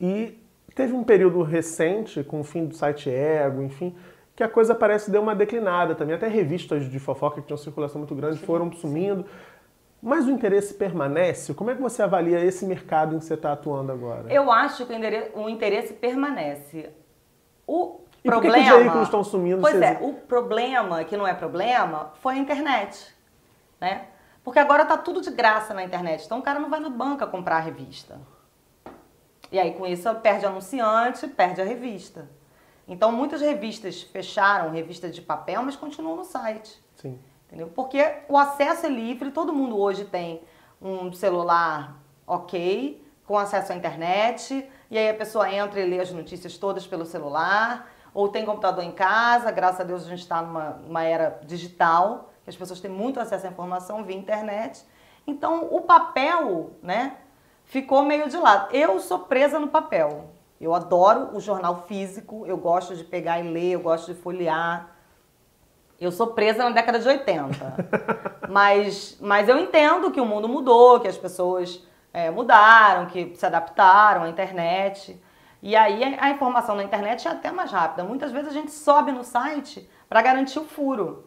e 0.00 0.40
teve 0.76 0.92
um 0.92 1.02
período 1.02 1.42
recente, 1.42 2.22
com 2.22 2.40
o 2.40 2.44
fim 2.44 2.66
do 2.66 2.74
site 2.76 3.10
Ego, 3.10 3.62
enfim, 3.62 3.96
que 4.36 4.42
a 4.42 4.48
coisa 4.48 4.74
parece 4.74 5.10
deu 5.10 5.22
uma 5.22 5.34
declinada 5.34 5.94
também. 5.94 6.14
Até 6.14 6.28
revistas 6.28 6.90
de 6.90 7.00
fofoca 7.00 7.40
que 7.40 7.46
tinham 7.46 7.56
circulação 7.56 7.98
muito 7.98 8.14
grande 8.14 8.38
foram 8.38 8.70
sumindo. 8.70 9.24
Mas 10.02 10.26
o 10.26 10.30
interesse 10.30 10.74
permanece? 10.74 11.54
Como 11.54 11.70
é 11.70 11.74
que 11.74 11.80
você 11.80 12.02
avalia 12.02 12.44
esse 12.44 12.66
mercado 12.66 13.16
em 13.16 13.18
que 13.18 13.24
você 13.24 13.32
está 13.32 13.52
atuando 13.52 13.90
agora? 13.90 14.30
Eu 14.30 14.52
acho 14.52 14.84
que 14.84 14.92
o 15.34 15.48
interesse 15.48 15.94
permanece. 15.94 16.90
O 17.66 18.00
e 18.22 18.28
problema. 18.28 18.56
Por 18.56 18.64
que, 18.64 18.70
os 18.70 18.78
veículos 18.78 19.04
estão 19.04 19.24
sumindo? 19.24 19.62
Pois 19.62 19.80
é, 19.80 19.98
o 20.02 20.12
problema, 20.12 21.02
que 21.02 21.16
não 21.16 21.26
é 21.26 21.32
problema, 21.32 22.12
foi 22.20 22.34
a 22.34 22.38
internet. 22.38 23.14
Né? 23.80 24.04
Porque 24.44 24.58
agora 24.58 24.84
tá 24.84 24.98
tudo 24.98 25.22
de 25.22 25.30
graça 25.30 25.72
na 25.72 25.82
internet. 25.82 26.26
Então 26.26 26.40
o 26.40 26.42
cara 26.42 26.60
não 26.60 26.68
vai 26.68 26.78
na 26.78 26.90
banca 26.90 27.26
comprar 27.26 27.56
a 27.56 27.60
revista. 27.60 28.20
E 29.50 29.58
aí 29.58 29.72
com 29.72 29.86
isso 29.86 30.12
perde 30.16 30.44
anunciante, 30.44 31.26
perde 31.26 31.62
a 31.62 31.64
revista. 31.64 32.28
Então, 32.88 33.10
muitas 33.10 33.40
revistas 33.40 34.02
fecharam, 34.02 34.70
revistas 34.70 35.14
de 35.14 35.20
papel, 35.20 35.62
mas 35.62 35.74
continuam 35.74 36.16
no 36.16 36.24
site. 36.24 36.80
Sim. 36.94 37.18
Entendeu? 37.46 37.68
Porque 37.74 38.04
o 38.28 38.36
acesso 38.36 38.86
é 38.86 38.88
livre, 38.88 39.30
todo 39.30 39.52
mundo 39.52 39.78
hoje 39.78 40.04
tem 40.04 40.42
um 40.80 41.12
celular 41.12 41.96
ok, 42.26 43.04
com 43.24 43.38
acesso 43.38 43.72
à 43.72 43.76
internet, 43.76 44.68
e 44.90 44.98
aí 44.98 45.08
a 45.08 45.14
pessoa 45.14 45.52
entra 45.52 45.80
e 45.80 45.86
lê 45.86 46.00
as 46.00 46.12
notícias 46.12 46.56
todas 46.56 46.86
pelo 46.86 47.04
celular, 47.04 47.90
ou 48.14 48.28
tem 48.28 48.44
computador 48.44 48.84
em 48.84 48.92
casa, 48.92 49.50
graças 49.50 49.80
a 49.80 49.84
Deus 49.84 50.04
a 50.04 50.08
gente 50.08 50.20
está 50.20 50.40
numa, 50.42 50.70
numa 50.86 51.02
era 51.02 51.40
digital, 51.44 52.30
que 52.44 52.50
as 52.50 52.56
pessoas 52.56 52.80
têm 52.80 52.90
muito 52.90 53.18
acesso 53.18 53.46
à 53.46 53.50
informação 53.50 54.04
via 54.04 54.16
internet. 54.16 54.84
Então, 55.26 55.68
o 55.70 55.80
papel, 55.80 56.70
né, 56.80 57.16
ficou 57.64 58.04
meio 58.04 58.28
de 58.28 58.36
lado. 58.36 58.72
Eu 58.74 59.00
sou 59.00 59.20
presa 59.20 59.58
no 59.58 59.68
papel. 59.68 60.30
Eu 60.60 60.74
adoro 60.74 61.36
o 61.36 61.40
jornal 61.40 61.84
físico, 61.86 62.44
eu 62.46 62.56
gosto 62.56 62.96
de 62.96 63.04
pegar 63.04 63.38
e 63.38 63.42
ler, 63.50 63.72
eu 63.72 63.80
gosto 63.80 64.12
de 64.12 64.20
folhear. 64.20 64.88
Eu 66.00 66.10
sou 66.10 66.28
presa 66.28 66.64
na 66.64 66.70
década 66.70 66.98
de 66.98 67.06
80. 67.08 67.56
mas, 68.48 69.16
mas 69.20 69.48
eu 69.48 69.58
entendo 69.58 70.10
que 70.10 70.20
o 70.20 70.26
mundo 70.26 70.48
mudou, 70.48 71.00
que 71.00 71.08
as 71.08 71.16
pessoas 71.16 71.82
é, 72.12 72.30
mudaram, 72.30 73.06
que 73.06 73.34
se 73.34 73.44
adaptaram 73.44 74.22
à 74.22 74.28
internet. 74.28 75.20
E 75.62 75.76
aí 75.76 76.16
a 76.18 76.30
informação 76.30 76.74
na 76.74 76.84
internet 76.84 77.26
é 77.26 77.30
até 77.30 77.50
mais 77.50 77.70
rápida. 77.70 78.04
Muitas 78.04 78.32
vezes 78.32 78.48
a 78.48 78.52
gente 78.52 78.70
sobe 78.70 79.12
no 79.12 79.24
site 79.24 79.88
para 80.08 80.22
garantir 80.22 80.58
o 80.58 80.64
furo. 80.64 81.26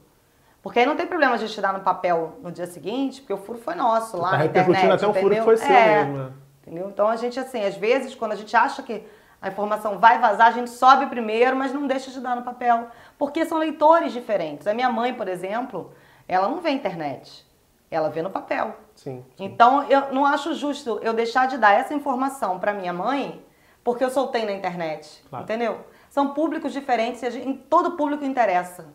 Porque 0.62 0.79
aí 0.79 0.86
não 0.86 0.95
tem 0.95 1.07
problema 1.07 1.36
a 1.36 1.38
gente 1.38 1.53
tirar 1.53 1.74
no 1.74 1.79
papel 1.81 2.38
no 2.41 2.51
dia 2.51 2.67
seguinte, 2.67 3.21
porque 3.21 3.33
o 3.33 3.38
furo 3.38 3.59
foi 3.59 3.75
nosso 3.75 4.17
lá 4.17 4.31
tá 4.31 4.38
na 4.39 4.45
internet. 4.45 4.91
até 4.91 5.07
um 5.07 5.13
furo 5.13 5.36
que 5.36 5.41
foi 5.41 5.57
seu 5.57 5.71
é, 5.71 6.03
mesmo. 6.03 6.17
Né? 6.17 6.31
Entendeu? 6.62 6.89
Então 6.89 7.07
a 7.07 7.15
gente, 7.15 7.39
assim, 7.39 7.63
às 7.63 7.75
vezes, 7.75 8.13
quando 8.13 8.33
a 8.33 8.36
gente 8.36 8.55
acha 8.55 8.83
que 8.83 9.03
a 9.41 9.48
informação 9.48 9.98
vai 9.98 10.19
vazar, 10.19 10.48
a 10.48 10.51
gente 10.51 10.69
sobe 10.69 11.05
primeiro, 11.05 11.55
mas 11.55 11.74
não 11.74 11.88
deixa 11.88 12.12
de 12.12 12.19
dar 12.19 12.36
no 12.36 12.41
papel. 12.41 12.88
Porque 13.17 13.46
são 13.46 13.58
leitores 13.58 14.12
diferentes. 14.12 14.67
A 14.67 14.74
minha 14.74 14.89
mãe, 14.89 15.13
por 15.13 15.27
exemplo, 15.27 15.93
ela 16.27 16.48
não 16.48 16.60
vê 16.60 16.72
internet. 16.72 17.48
Ela 17.89 18.10
vê 18.10 18.22
no 18.22 18.29
papel. 18.29 18.75
Sim, 18.96 19.24
sim. 19.36 19.46
Então, 19.46 19.84
eu 19.84 20.13
não 20.13 20.25
acho 20.25 20.53
justo 20.53 21.00
eu 21.01 21.13
deixar 21.13 21.48
de 21.48 21.58
dar 21.58 21.72
essa 21.72 21.93
informação 21.93 22.60
para 22.60 22.74
minha 22.74 22.93
mãe 22.93 23.43
porque 23.84 24.03
eu 24.03 24.10
soltei 24.10 24.46
na 24.46 24.51
internet. 24.51 25.24
Claro. 25.29 25.46
Entendeu? 25.46 25.79
São 26.10 26.34
públicos 26.34 26.74
diferentes 26.74 27.24
e 27.24 27.53
todo 27.69 27.91
público 27.91 28.25
interessa. 28.25 28.86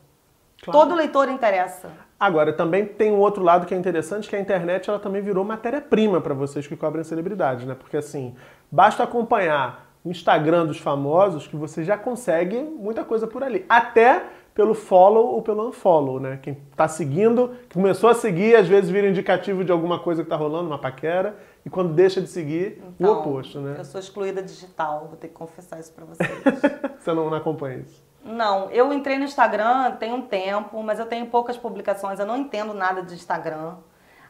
Claro. 0.62 0.78
Todo 0.78 0.94
leitor 0.94 1.28
interessa. 1.28 1.90
Agora, 2.20 2.52
também 2.52 2.86
tem 2.86 3.12
um 3.12 3.18
outro 3.18 3.42
lado 3.42 3.66
que 3.66 3.74
é 3.74 3.76
interessante, 3.76 4.28
que 4.28 4.36
a 4.36 4.40
internet 4.40 4.88
ela 4.88 4.98
também 4.98 5.20
virou 5.20 5.44
matéria-prima 5.44 6.20
para 6.20 6.32
vocês 6.32 6.66
que 6.66 6.76
cobrem 6.76 7.02
celebridade, 7.02 7.66
né? 7.66 7.74
Porque 7.74 7.96
assim, 7.96 8.34
basta 8.70 9.02
acompanhar 9.02 9.83
o 10.04 10.10
Instagram 10.10 10.66
dos 10.66 10.78
famosos 10.78 11.46
que 11.46 11.56
você 11.56 11.82
já 11.82 11.96
consegue 11.96 12.60
muita 12.60 13.04
coisa 13.04 13.26
por 13.26 13.42
ali. 13.42 13.64
Até 13.68 14.22
pelo 14.54 14.74
follow 14.74 15.34
ou 15.34 15.42
pelo 15.42 15.68
unfollow, 15.68 16.20
né? 16.20 16.38
Quem 16.40 16.54
tá 16.76 16.86
seguindo, 16.86 17.56
que 17.68 17.74
começou 17.74 18.08
a 18.08 18.14
seguir, 18.14 18.54
às 18.54 18.68
vezes 18.68 18.88
vira 18.88 19.08
indicativo 19.08 19.64
de 19.64 19.72
alguma 19.72 19.98
coisa 19.98 20.22
que 20.22 20.30
tá 20.30 20.36
rolando, 20.36 20.68
uma 20.68 20.78
paquera, 20.78 21.36
e 21.66 21.70
quando 21.70 21.92
deixa 21.92 22.20
de 22.20 22.28
seguir, 22.28 22.80
então, 23.00 23.14
o 23.14 23.18
oposto, 23.18 23.58
né? 23.60 23.74
Eu 23.76 23.84
sou 23.84 23.98
excluída 23.98 24.40
digital, 24.40 25.08
vou 25.08 25.16
ter 25.16 25.28
que 25.28 25.34
confessar 25.34 25.80
isso 25.80 25.92
pra 25.92 26.04
vocês. 26.04 26.30
você 27.00 27.12
não, 27.12 27.28
não 27.28 27.36
acompanha 27.36 27.78
isso? 27.78 28.04
Não, 28.24 28.70
eu 28.70 28.92
entrei 28.92 29.18
no 29.18 29.24
Instagram 29.24 29.92
tem 29.92 30.12
um 30.12 30.22
tempo, 30.22 30.80
mas 30.82 31.00
eu 31.00 31.06
tenho 31.06 31.26
poucas 31.26 31.56
publicações, 31.56 32.20
eu 32.20 32.26
não 32.26 32.36
entendo 32.36 32.72
nada 32.72 33.02
de 33.02 33.14
Instagram. 33.14 33.74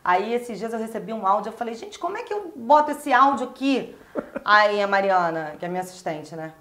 Aí 0.04 0.34
esses 0.34 0.58
dias 0.58 0.72
eu 0.72 0.78
recebi 0.78 1.12
um 1.12 1.26
áudio, 1.26 1.48
eu 1.48 1.56
falei, 1.56 1.74
gente, 1.74 1.98
como 1.98 2.18
é 2.18 2.22
que 2.22 2.34
eu 2.34 2.52
boto 2.54 2.90
esse 2.90 3.10
áudio 3.12 3.46
aqui? 3.48 3.96
Aí 4.44 4.82
a 4.82 4.86
Mariana, 4.86 5.56
que 5.58 5.64
é 5.64 5.68
minha 5.68 5.80
assistente, 5.80 6.36
né? 6.36 6.52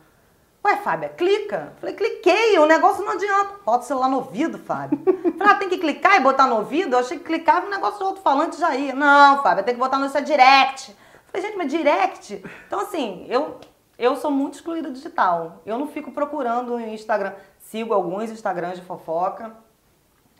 Ué, 0.65 0.77
Fábia, 0.77 1.09
clica. 1.09 1.73
Falei, 1.81 1.93
cliquei, 1.93 2.57
o 2.57 2.65
negócio 2.65 3.03
não 3.03 3.11
adianta. 3.11 3.55
Bota 3.65 3.83
o 3.83 3.87
celular 3.87 4.07
no 4.07 4.17
ouvido, 4.17 4.57
Fábio. 4.57 4.97
Falei, 5.37 5.53
ah, 5.53 5.55
tem 5.55 5.67
que 5.67 5.77
clicar 5.77 6.15
e 6.15 6.21
botar 6.21 6.47
no 6.47 6.55
ouvido? 6.55 6.93
Eu 6.95 6.99
achei 6.99 7.17
que 7.17 7.25
clicava 7.25 7.67
o 7.67 7.69
negócio 7.69 7.99
do 7.99 8.05
alto-falante 8.05 8.57
já 8.57 8.73
ia. 8.73 8.95
Não, 8.95 9.43
Fábio, 9.43 9.65
tem 9.65 9.73
que 9.73 9.79
botar 9.79 9.99
no 9.99 10.07
seu 10.07 10.21
direct. 10.21 10.95
Falei, 11.25 11.45
gente, 11.45 11.57
mas 11.57 11.69
direct? 11.69 12.41
Então, 12.65 12.79
assim, 12.79 13.25
eu 13.27 13.59
Eu 13.97 14.15
sou 14.15 14.31
muito 14.31 14.55
excluída 14.55 14.89
digital. 14.89 15.61
Eu 15.65 15.77
não 15.77 15.87
fico 15.87 16.11
procurando 16.11 16.77
no 16.77 16.79
Instagram. 16.79 17.33
Sigo 17.59 17.93
alguns 17.93 18.31
Instagrams 18.31 18.79
de 18.79 18.85
fofoca. 18.85 19.51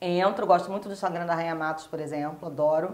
Entro, 0.05 0.45
gosto 0.45 0.69
muito 0.69 0.89
do 0.89 0.93
Instagram 0.93 1.25
da 1.25 1.33
Rainha 1.33 1.55
Matos, 1.55 1.87
por 1.87 1.99
exemplo, 1.99 2.47
adoro. 2.47 2.93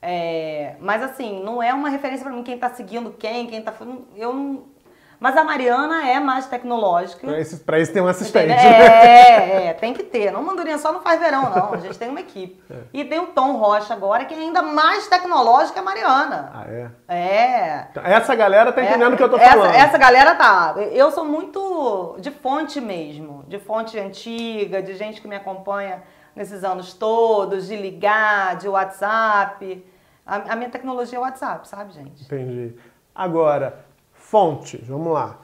É, 0.00 0.76
mas 0.78 1.02
assim, 1.02 1.42
não 1.42 1.60
é 1.60 1.74
uma 1.74 1.88
referência 1.88 2.24
para 2.24 2.32
mim 2.32 2.44
quem 2.44 2.56
tá 2.56 2.70
seguindo 2.70 3.10
quem, 3.10 3.48
quem 3.48 3.60
tá. 3.60 3.74
Eu 4.14 4.32
não. 4.32 4.78
Mas 5.18 5.36
a 5.36 5.42
Mariana 5.42 6.08
é 6.08 6.20
mais 6.20 6.46
tecnológica. 6.46 7.26
Pra 7.26 7.40
isso, 7.40 7.64
pra 7.64 7.80
isso 7.80 7.92
tem 7.92 8.00
um 8.00 8.06
assistente. 8.06 8.52
É, 8.52 9.66
é, 9.66 9.74
tem 9.74 9.92
que 9.92 10.04
ter. 10.04 10.30
Não 10.30 10.44
Mandurinha 10.44 10.78
só 10.78 10.92
não 10.92 11.00
faz 11.00 11.18
verão, 11.18 11.50
não. 11.50 11.74
A 11.74 11.76
gente 11.78 11.98
tem 11.98 12.08
uma 12.08 12.20
equipe. 12.20 12.62
É. 12.70 12.82
E 12.92 13.04
tem 13.04 13.18
o 13.18 13.28
Tom 13.28 13.56
Rocha 13.56 13.94
agora, 13.94 14.26
que 14.26 14.34
é 14.34 14.36
ainda 14.36 14.60
mais 14.62 15.08
tecnológico 15.08 15.72
que 15.72 15.78
a 15.78 15.82
Mariana. 15.82 16.52
Ah, 16.54 16.64
é? 16.68 16.90
É. 17.08 17.88
Essa 18.04 18.34
galera 18.34 18.70
tá 18.72 18.82
entendendo 18.82 19.14
o 19.14 19.16
que 19.16 19.22
eu 19.22 19.28
tô 19.28 19.38
falando. 19.38 19.70
Essa, 19.70 19.86
essa 19.86 19.98
galera 19.98 20.34
tá. 20.34 20.74
Eu 20.92 21.10
sou 21.10 21.24
muito 21.24 22.16
de 22.20 22.30
fonte 22.30 22.80
mesmo. 22.80 23.42
De 23.48 23.58
fonte 23.58 23.98
antiga, 23.98 24.82
de 24.82 24.94
gente 24.94 25.20
que 25.20 25.26
me 25.26 25.34
acompanha 25.34 26.02
nesses 26.38 26.62
anos 26.62 26.94
todos, 26.94 27.66
de 27.66 27.76
ligar, 27.76 28.56
de 28.56 28.68
WhatsApp. 28.68 29.84
A, 30.24 30.52
a 30.52 30.56
minha 30.56 30.70
tecnologia 30.70 31.16
é 31.16 31.20
o 31.20 31.22
WhatsApp, 31.22 31.66
sabe, 31.66 31.92
gente? 31.92 32.22
Entendi. 32.22 32.74
Agora, 33.12 33.84
fontes, 34.12 34.86
vamos 34.86 35.12
lá. 35.12 35.40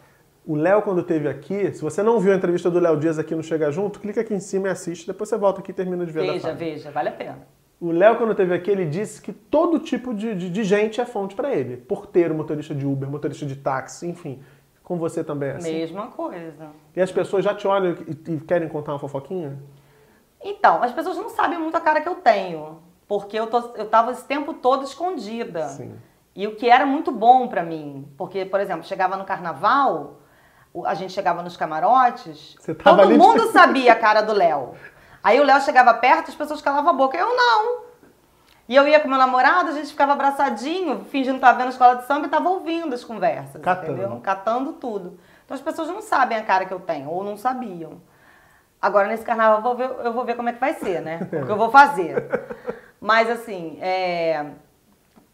O 0.47 0.55
Léo, 0.55 0.83
quando 0.83 1.01
esteve 1.01 1.29
aqui, 1.29 1.73
se 1.75 1.83
você 1.83 2.03
não 2.03 2.21
viu 2.21 2.33
a 2.33 2.37
entrevista 2.37 2.71
do 2.71 2.79
Léo 2.79 2.99
Dias 2.99 3.19
aqui 3.19 3.35
no 3.35 3.43
Chega 3.43 3.73
Junto, 3.73 3.99
clica 3.99 4.21
aqui 4.21 4.35
em 4.35 4.41
cima 4.41 4.69
e 4.69 4.71
assiste, 4.71 5.07
depois 5.07 5.29
você 5.29 5.37
volta 5.37 5.61
aqui 5.61 5.73
e 5.73 5.75
termina 5.75 6.07
de 6.07 6.13
ver 6.13 6.21
Veja, 6.21 6.53
veja, 6.53 6.91
vale 6.91 7.09
a 7.09 7.13
pena. 7.13 7.39
O 7.81 7.91
Léo, 7.91 8.17
quando 8.17 8.31
esteve 8.31 8.55
aqui, 8.55 8.71
ele 8.71 8.87
disse 8.87 9.21
que 9.21 9.33
todo 9.33 9.81
tipo 9.81 10.15
de, 10.15 10.35
de, 10.35 10.49
de 10.49 10.65
gente 10.65 11.01
é 11.01 11.05
fonte 11.05 11.35
para 11.35 11.53
ele. 11.53 11.77
Porteiro, 11.77 12.35
motorista 12.35 12.75
de 12.75 12.87
Uber, 12.87 13.11
motorista 13.11 13.45
de 13.45 13.57
táxi, 13.57 14.07
enfim. 14.07 14.41
Com 14.83 14.97
você 14.97 15.25
também 15.25 15.49
é 15.49 15.57
assim? 15.57 15.73
Mesma 15.73 16.07
coisa. 16.09 16.71
E 16.95 17.01
as 17.01 17.11
pessoas 17.11 17.45
já 17.45 17.55
te 17.55 17.67
olham 17.67 17.97
e, 18.07 18.33
e 18.35 18.41
querem 18.41 18.69
contar 18.69 18.93
uma 18.93 18.99
fofoquinha? 18.99 19.59
Então, 20.45 20.83
as 20.83 20.93
pessoas 20.93 21.17
não 21.17 21.31
sabem 21.31 21.59
muito 21.59 21.75
a 21.75 21.81
cara 21.81 22.03
que 22.03 22.09
eu 22.09 22.17
tenho, 22.17 22.83
porque 23.09 23.39
eu, 23.39 23.47
tô, 23.47 23.61
eu 23.77 23.89
tava 23.89 24.13
esse 24.13 24.25
tempo 24.25 24.53
todo 24.53 24.85
escondida. 24.85 25.69
Sim. 25.69 25.99
E 26.37 26.47
o 26.47 26.55
que 26.55 26.69
era 26.69 26.85
muito 26.85 27.11
bom 27.11 27.49
para 27.49 27.63
mim, 27.63 28.07
porque, 28.19 28.45
por 28.45 28.61
exemplo, 28.61 28.85
chegava 28.85 29.17
no 29.17 29.25
carnaval, 29.25 30.19
a 30.85 30.93
gente 30.93 31.13
chegava 31.13 31.43
nos 31.43 31.57
camarotes, 31.57 32.57
todo 32.83 33.09
mundo 33.11 33.47
de... 33.47 33.53
sabia 33.53 33.93
a 33.93 33.97
cara 33.97 34.21
do 34.21 34.35
Léo. 34.35 34.75
Aí 35.23 35.41
o 35.41 35.45
Léo 35.45 35.61
chegava 35.63 35.95
perto, 35.95 36.29
as 36.29 36.35
pessoas 36.35 36.61
calavam 36.61 36.91
a 36.91 36.93
boca, 36.93 37.17
eu 37.17 37.35
não. 37.35 37.85
E 38.69 38.75
eu 38.75 38.87
ia 38.87 39.01
com 39.01 39.09
meu 39.09 39.19
namorado, 39.19 39.71
a 39.71 39.73
gente 39.73 39.89
ficava 39.89 40.13
abraçadinho, 40.13 41.05
fingindo 41.05 41.35
que 41.35 41.39
estava 41.39 41.57
vendo 41.57 41.69
a 41.69 41.71
escola 41.71 41.97
de 41.97 42.07
samba 42.07 42.23
e 42.23 42.27
estava 42.27 42.49
ouvindo 42.49 42.95
as 42.95 43.05
conversas, 43.05 43.63
Catando. 43.63 43.93
entendeu? 43.93 44.21
Catando 44.21 44.73
tudo. 44.75 45.19
Então 45.45 45.55
as 45.55 45.63
pessoas 45.63 45.89
não 45.89 46.03
sabem 46.03 46.37
a 46.37 46.43
cara 46.43 46.65
que 46.65 46.73
eu 46.73 46.81
tenho, 46.81 47.09
ou 47.11 47.23
não 47.23 47.37
sabiam. 47.37 48.01
Agora, 48.85 49.09
nesse 49.09 49.25
carnaval, 49.25 49.57
eu 49.57 49.63
vou 49.63 49.75
ver, 49.75 50.07
eu 50.07 50.13
vou 50.13 50.25
ver 50.27 50.37
como 50.37 50.51
é 50.51 50.53
que 50.53 50.61
vai 50.61 50.75
ser, 50.75 51.01
né? 51.01 51.19
O 51.33 51.47
que 51.47 51.51
eu 51.51 51.57
vou 51.57 51.71
fazer. 51.71 52.29
Mas, 53.01 53.31
assim, 53.31 53.79
é, 53.81 54.51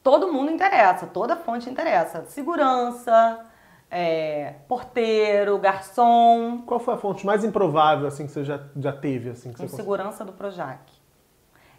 todo 0.04 0.32
mundo 0.32 0.52
interessa, 0.52 1.08
toda 1.08 1.34
fonte 1.34 1.68
interessa. 1.68 2.24
Segurança, 2.26 3.44
é, 3.90 4.54
porteiro, 4.68 5.58
garçom. 5.58 6.62
Qual 6.64 6.78
foi 6.78 6.94
a 6.94 6.96
fonte 6.96 7.26
mais 7.26 7.42
improvável, 7.42 8.06
assim, 8.06 8.24
que 8.24 8.30
você 8.30 8.44
já, 8.44 8.60
já 8.76 8.92
teve? 8.92 9.30
Assim, 9.30 9.52
que 9.52 9.58
você 9.58 9.74
segurança 9.74 10.24
do 10.24 10.32
Projac. 10.32 10.80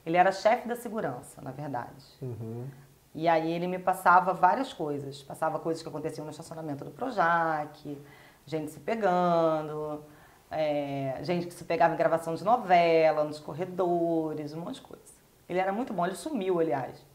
Ele 0.06 0.18
era 0.18 0.34
chefe 0.34 0.68
da 0.68 0.76
segurança, 0.76 1.42
na 1.42 1.52
verdade. 1.52 2.04
Uhum. 2.22 2.68
E 3.16 3.30
aí 3.30 3.50
ele 3.50 3.68
me 3.68 3.80
passava 3.80 4.34
várias 4.34 4.74
coisas. 4.74 5.24
Passava 5.24 5.58
coisas 5.58 5.82
que 5.82 5.88
aconteciam 5.88 6.26
no 6.26 6.32
estacionamento 6.32 6.84
do 6.84 6.92
Projac, 6.92 7.98
gente 8.46 8.72
se 8.72 8.80
pegando 8.82 10.04
é, 10.52 11.18
gente 11.22 11.48
que 11.48 11.54
se 11.54 11.64
pegava 11.64 11.94
em 11.94 11.98
gravação 11.98 12.36
de 12.36 12.44
novela, 12.44 13.24
nos 13.24 13.40
corredores, 13.40 14.54
um 14.54 14.60
monte 14.60 14.76
de 14.76 14.82
coisa. 14.82 15.04
Ele 15.48 15.60
era 15.60 15.72
muito 15.72 15.94
bom, 15.94 16.06
ele 16.06 16.16
sumiu, 16.16 16.60
aliás. 16.60 17.06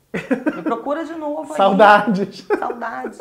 Me 0.56 0.62
procura 0.62 1.04
de 1.04 1.14
novo. 1.14 1.52
Saudades. 1.56 2.46
Saudades. 2.58 3.20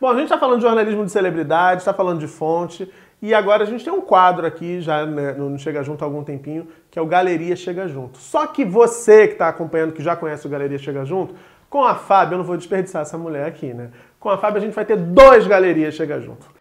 bom, 0.00 0.08
a 0.08 0.14
gente 0.14 0.24
está 0.24 0.38
falando 0.38 0.58
de 0.58 0.62
jornalismo 0.62 1.04
de 1.04 1.10
celebridade, 1.10 1.80
está 1.80 1.94
falando 1.94 2.20
de 2.20 2.28
fonte. 2.28 2.90
E 3.22 3.34
agora 3.34 3.64
a 3.64 3.66
gente 3.66 3.84
tem 3.84 3.92
um 3.92 4.00
quadro 4.00 4.46
aqui, 4.46 4.80
já 4.80 5.04
né, 5.04 5.32
no 5.32 5.58
Chega 5.58 5.82
Junto 5.82 6.02
há 6.02 6.06
algum 6.06 6.24
tempinho, 6.24 6.68
que 6.90 6.98
é 6.98 7.02
o 7.02 7.06
Galeria 7.06 7.54
Chega 7.54 7.86
Junto. 7.86 8.18
Só 8.18 8.46
que 8.46 8.64
você 8.64 9.26
que 9.26 9.34
está 9.34 9.48
acompanhando, 9.48 9.92
que 9.92 10.02
já 10.02 10.16
conhece 10.16 10.46
o 10.46 10.50
Galeria 10.50 10.78
Chega 10.78 11.04
Junto, 11.04 11.34
com 11.68 11.84
a 11.84 11.94
Fábio, 11.94 12.34
eu 12.34 12.38
não 12.38 12.44
vou 12.44 12.56
desperdiçar 12.56 13.02
essa 13.02 13.18
mulher 13.18 13.46
aqui, 13.46 13.74
né? 13.74 13.90
Com 14.18 14.30
a 14.30 14.38
Fábio 14.38 14.58
a 14.58 14.60
gente 14.60 14.74
vai 14.74 14.86
ter 14.86 14.96
dois 14.96 15.46
Galerias 15.46 15.94
Chega 15.94 16.18
Junto. 16.18 16.59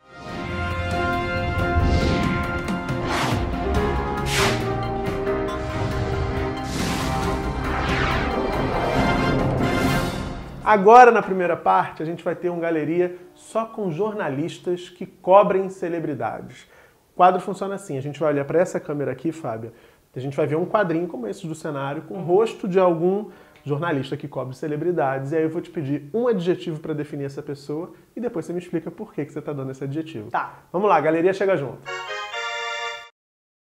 Agora, 10.69 11.09
na 11.09 11.23
primeira 11.23 11.57
parte, 11.57 12.03
a 12.03 12.05
gente 12.05 12.23
vai 12.23 12.35
ter 12.35 12.51
um 12.51 12.59
galeria 12.59 13.17
só 13.33 13.65
com 13.65 13.89
jornalistas 13.89 14.87
que 14.87 15.03
cobrem 15.03 15.67
celebridades. 15.67 16.67
O 17.11 17.15
quadro 17.15 17.41
funciona 17.41 17.73
assim: 17.73 17.97
a 17.97 18.01
gente 18.01 18.19
vai 18.19 18.31
olhar 18.31 18.45
para 18.45 18.59
essa 18.59 18.79
câmera 18.79 19.11
aqui, 19.11 19.31
Fábia, 19.31 19.73
a 20.15 20.19
gente 20.19 20.37
vai 20.37 20.45
ver 20.45 20.57
um 20.57 20.67
quadrinho 20.67 21.07
como 21.07 21.25
esse 21.27 21.47
do 21.47 21.55
cenário 21.55 22.03
com 22.03 22.19
o 22.19 22.21
rosto 22.21 22.67
de 22.67 22.79
algum 22.79 23.31
jornalista 23.65 24.15
que 24.15 24.27
cobre 24.27 24.55
celebridades. 24.55 25.31
E 25.31 25.37
aí 25.37 25.41
eu 25.41 25.49
vou 25.49 25.59
te 25.59 25.71
pedir 25.71 26.07
um 26.13 26.27
adjetivo 26.27 26.79
para 26.79 26.93
definir 26.93 27.25
essa 27.25 27.41
pessoa 27.41 27.93
e 28.15 28.19
depois 28.19 28.45
você 28.45 28.53
me 28.53 28.59
explica 28.59 28.91
por 28.91 29.11
que, 29.11 29.25
que 29.25 29.33
você 29.33 29.39
está 29.39 29.51
dando 29.51 29.71
esse 29.71 29.83
adjetivo. 29.83 30.29
Tá. 30.29 30.53
Vamos 30.71 30.87
lá, 30.87 31.01
galeria 31.01 31.33
chega 31.33 31.57
junto. 31.57 31.79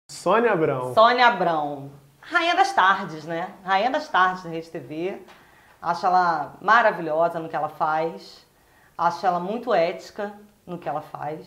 Sônia 0.09 0.53
Abrão. 0.53 0.95
Sônia 0.95 1.27
Abrão. 1.27 1.91
Rainha 2.21 2.55
das 2.55 2.73
tardes, 2.73 3.25
né? 3.25 3.53
Rainha 3.65 3.91
das 3.91 4.09
tardes 4.09 4.45
da 4.45 4.51
Rede 4.51 4.71
TV. 4.71 5.21
Acho 5.85 6.07
ela 6.07 6.55
maravilhosa 6.63 7.39
no 7.39 7.47
que 7.47 7.55
ela 7.55 7.69
faz. 7.69 8.47
Acho 8.97 9.27
ela 9.27 9.39
muito 9.39 9.75
ética 9.75 10.33
no 10.67 10.79
que 10.79 10.89
ela 10.89 11.03
faz. 11.03 11.47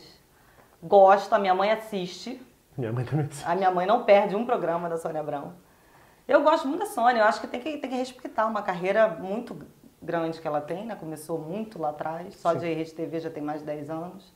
Gosto, 0.81 1.33
a 1.33 1.39
minha 1.39 1.55
mãe 1.55 1.71
assiste. 1.71 2.39
Minha 2.77 2.93
mãe 2.93 3.03
também 3.03 3.25
assiste. 3.25 3.47
A 3.47 3.55
minha 3.55 3.71
mãe 3.71 3.87
não 3.87 4.03
perde 4.03 4.35
um 4.35 4.45
programa 4.45 4.87
da 4.87 4.97
Sônia 4.97 5.21
Abrão. 5.21 5.53
Eu 6.27 6.43
gosto 6.43 6.67
muito 6.67 6.81
da 6.81 6.85
Sônia, 6.85 7.21
eu 7.21 7.25
acho 7.25 7.41
que 7.41 7.47
tem 7.47 7.59
que, 7.59 7.77
tem 7.77 7.89
que 7.89 7.95
respeitar 7.95 8.45
uma 8.45 8.61
carreira 8.61 9.07
muito 9.07 9.57
grande 9.99 10.39
que 10.39 10.47
ela 10.47 10.61
tem, 10.61 10.85
né? 10.85 10.95
Começou 10.95 11.39
muito 11.39 11.79
lá 11.79 11.89
atrás, 11.89 12.35
só 12.35 12.51
Sim. 12.51 12.59
de 12.59 12.73
Rede 12.73 12.93
TV 12.93 13.19
já 13.19 13.31
tem 13.31 13.41
mais 13.41 13.61
de 13.61 13.65
10 13.65 13.89
anos. 13.89 14.33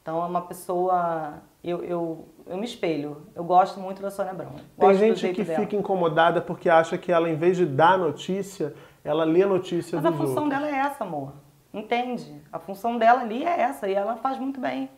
Então 0.00 0.22
é 0.22 0.26
uma 0.26 0.42
pessoa. 0.42 1.42
Eu, 1.62 1.82
eu, 1.82 2.28
eu 2.46 2.56
me 2.56 2.64
espelho. 2.64 3.26
Eu 3.34 3.42
gosto 3.42 3.80
muito 3.80 4.00
da 4.00 4.10
Sônia 4.10 4.30
Abrão. 4.30 4.52
Tem 4.78 4.94
gente 4.94 5.32
que 5.32 5.42
dela. 5.42 5.58
fica 5.58 5.74
incomodada 5.74 6.40
porque 6.40 6.70
acha 6.70 6.96
que 6.96 7.10
ela, 7.10 7.28
em 7.28 7.36
vez 7.36 7.56
de 7.56 7.66
dar 7.66 7.98
notícia, 7.98 8.74
ela 9.04 9.24
lê 9.24 9.42
a 9.42 9.46
notícia 9.46 9.96
Mas 10.00 10.04
a 10.04 10.12
função 10.12 10.44
outros. 10.44 10.48
dela 10.50 10.68
é 10.68 10.80
essa, 10.80 11.04
amor. 11.04 11.32
Entende? 11.72 12.42
A 12.52 12.58
função 12.58 12.98
dela 12.98 13.20
ali 13.20 13.44
é 13.44 13.60
essa 13.60 13.88
e 13.88 13.94
ela 13.94 14.16
faz 14.16 14.38
muito 14.38 14.60
bem. 14.60 14.90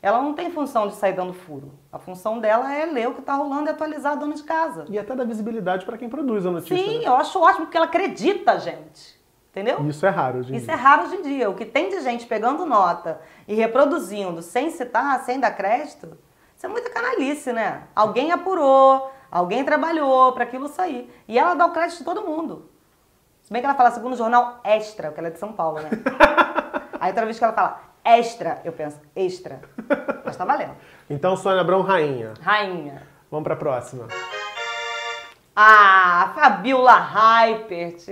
Ela 0.00 0.22
não 0.22 0.32
tem 0.32 0.50
função 0.50 0.86
de 0.86 0.94
sair 0.94 1.12
dando 1.12 1.32
furo. 1.32 1.72
A 1.92 1.98
função 1.98 2.38
dela 2.38 2.72
é 2.72 2.86
ler 2.86 3.08
o 3.08 3.14
que 3.14 3.20
está 3.20 3.34
rolando 3.34 3.68
e 3.68 3.70
atualizar 3.70 4.12
a 4.12 4.16
dona 4.16 4.34
de 4.34 4.44
casa. 4.44 4.86
E 4.88 4.98
até 4.98 5.14
dar 5.14 5.24
visibilidade 5.24 5.84
para 5.84 5.98
quem 5.98 6.08
produz 6.08 6.46
a 6.46 6.50
notícia. 6.50 6.76
Sim, 6.76 6.98
né? 6.98 7.04
eu 7.08 7.16
acho 7.16 7.40
ótimo 7.40 7.66
porque 7.66 7.76
ela 7.76 7.86
acredita, 7.86 8.58
gente. 8.60 9.18
Entendeu? 9.50 9.84
Isso 9.88 10.06
é 10.06 10.08
raro 10.08 10.38
hoje 10.38 10.52
em 10.52 10.56
Isso 10.56 10.66
dia. 10.66 10.74
é 10.74 10.76
raro 10.76 11.02
hoje 11.04 11.16
em 11.16 11.22
dia. 11.22 11.50
O 11.50 11.54
que 11.54 11.64
tem 11.64 11.88
de 11.88 12.00
gente 12.00 12.26
pegando 12.26 12.64
nota 12.64 13.20
e 13.48 13.54
reproduzindo 13.54 14.40
sem 14.40 14.70
citar, 14.70 15.18
sem 15.24 15.40
dar 15.40 15.50
crédito, 15.50 16.16
isso 16.56 16.64
é 16.64 16.68
muita 16.68 16.90
canalice, 16.90 17.52
né? 17.52 17.82
Alguém 17.94 18.30
apurou, 18.30 19.10
alguém 19.30 19.64
trabalhou 19.64 20.32
para 20.32 20.44
aquilo 20.44 20.68
sair. 20.68 21.12
E 21.26 21.36
ela 21.36 21.54
dá 21.54 21.66
o 21.66 21.72
crédito 21.72 21.98
de 21.98 22.04
todo 22.04 22.22
mundo. 22.22 22.68
Se 23.48 23.52
bem 23.54 23.62
que 23.62 23.66
ela 23.66 23.74
fala 23.74 23.90
segundo 23.92 24.14
jornal 24.14 24.60
extra, 24.62 25.08
porque 25.08 25.20
ela 25.20 25.28
é 25.28 25.30
de 25.30 25.38
São 25.38 25.54
Paulo, 25.54 25.80
né? 25.80 25.88
Aí 27.00 27.08
outra 27.08 27.24
vez 27.24 27.38
que 27.38 27.44
ela 27.44 27.54
fala 27.54 27.80
extra, 28.04 28.60
eu 28.62 28.72
penso 28.72 29.00
extra. 29.16 29.62
Mas 30.22 30.36
tá 30.36 30.44
valendo. 30.44 30.74
Então, 31.08 31.34
Sônia 31.34 31.62
Abrão, 31.62 31.80
rainha. 31.80 32.34
Rainha. 32.42 33.04
Vamos 33.30 33.44
pra 33.44 33.56
próxima. 33.56 34.06
Ah, 35.56 36.30
Fabiola 36.34 36.92
Hypert. 36.92 38.04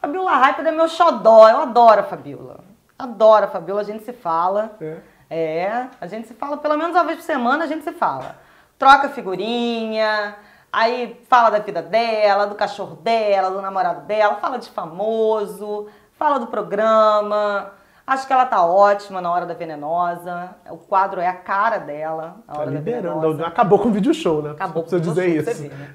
Fabiola 0.00 0.38
Hypert 0.38 0.66
é 0.66 0.72
meu 0.72 0.88
xodó. 0.88 1.48
Eu 1.48 1.60
adoro 1.60 2.00
a 2.00 2.02
Fabiola. 2.02 2.64
Adoro 2.98 3.44
a 3.44 3.48
Fabiola, 3.48 3.82
a 3.82 3.84
gente 3.84 4.02
se 4.02 4.12
fala. 4.12 4.76
É. 4.80 4.96
É, 5.30 5.86
a 6.00 6.08
gente 6.08 6.26
se 6.26 6.34
fala 6.34 6.56
pelo 6.56 6.76
menos 6.76 6.96
uma 6.96 7.04
vez 7.04 7.18
por 7.18 7.24
semana, 7.24 7.62
a 7.62 7.68
gente 7.68 7.84
se 7.84 7.92
fala. 7.92 8.40
Troca 8.76 9.08
figurinha, 9.10 10.34
Aí 10.74 11.24
fala 11.28 11.50
da 11.50 11.60
vida 11.60 11.80
dela, 11.80 12.48
do 12.48 12.56
cachorro 12.56 12.96
dela, 12.96 13.48
do 13.48 13.62
namorado 13.62 14.06
dela, 14.06 14.34
fala 14.34 14.58
de 14.58 14.68
famoso, 14.68 15.86
fala 16.18 16.40
do 16.40 16.48
programa. 16.48 17.70
Acho 18.04 18.26
que 18.26 18.32
ela 18.32 18.44
tá 18.44 18.66
ótima 18.66 19.20
na 19.20 19.30
Hora 19.30 19.46
da 19.46 19.54
Venenosa. 19.54 20.56
O 20.68 20.76
quadro 20.76 21.20
é 21.20 21.28
a 21.28 21.36
cara 21.36 21.78
dela. 21.78 22.38
A 22.48 22.54
tá 22.54 22.60
Hora 22.60 22.70
liberando. 22.70 23.20
da 23.20 23.20
Venenosa. 23.20 23.46
Acabou 23.46 23.78
com 23.78 23.88
o 23.88 23.92
vídeo 23.92 24.12
show, 24.12 24.42
né? 24.42 24.50
Acabou 24.50 24.82
com 24.82 24.88
o 24.88 24.90
vídeo 24.90 25.14
dizer 25.14 25.28
isso. 25.28 25.62
Ver, 25.62 25.70
né? 25.70 25.94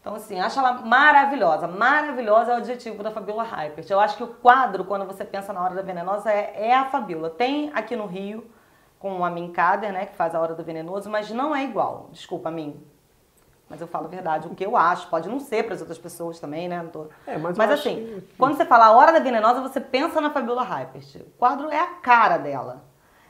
Então, 0.00 0.14
assim, 0.14 0.38
acho 0.38 0.58
ela 0.58 0.74
maravilhosa. 0.74 1.66
Maravilhosa 1.66 2.52
é 2.52 2.54
o 2.56 2.58
adjetivo 2.58 3.02
da 3.02 3.10
Fabiola 3.10 3.42
Hypert. 3.42 3.90
Eu 3.90 4.00
acho 4.00 4.18
que 4.18 4.22
o 4.22 4.28
quadro, 4.28 4.84
quando 4.84 5.06
você 5.06 5.24
pensa 5.24 5.50
na 5.52 5.62
Hora 5.62 5.74
da 5.74 5.82
Venenosa, 5.82 6.30
é, 6.30 6.68
é 6.68 6.74
a 6.74 6.84
Fabiola. 6.84 7.30
Tem 7.30 7.70
aqui 7.74 7.96
no 7.96 8.06
Rio, 8.06 8.46
com 8.98 9.24
a 9.24 9.30
Min 9.30 9.50
Kader, 9.50 9.92
né, 9.92 10.06
que 10.06 10.14
faz 10.14 10.34
a 10.34 10.40
Hora 10.40 10.54
do 10.54 10.62
Venenoso, 10.62 11.08
mas 11.08 11.30
não 11.30 11.56
é 11.56 11.64
igual. 11.64 12.10
Desculpa, 12.12 12.50
Min. 12.50 12.78
Mas 13.70 13.80
eu 13.80 13.86
falo 13.86 14.06
a 14.06 14.08
verdade, 14.08 14.46
o 14.48 14.54
que 14.54 14.64
eu 14.64 14.76
acho. 14.76 15.08
Pode 15.08 15.28
não 15.28 15.38
ser 15.38 15.64
para 15.64 15.74
as 15.74 15.80
outras 15.80 15.98
pessoas 15.98 16.40
também, 16.40 16.68
né? 16.68 16.82
Não 16.82 16.88
tô... 16.90 17.06
É, 17.26 17.36
mas, 17.36 17.56
mas 17.58 17.70
assim, 17.70 17.96
que- 17.96 18.34
quando 18.38 18.56
você 18.56 18.64
fala 18.64 18.86
a 18.86 18.92
Hora 18.92 19.12
da 19.12 19.18
Venenosa, 19.18 19.60
você 19.60 19.78
pensa 19.80 20.20
na 20.20 20.30
Fabiola 20.30 20.62
Hypert. 20.62 21.16
O 21.16 21.30
quadro 21.38 21.70
é 21.70 21.78
a 21.78 21.86
cara 21.86 22.38
dela. 22.38 22.84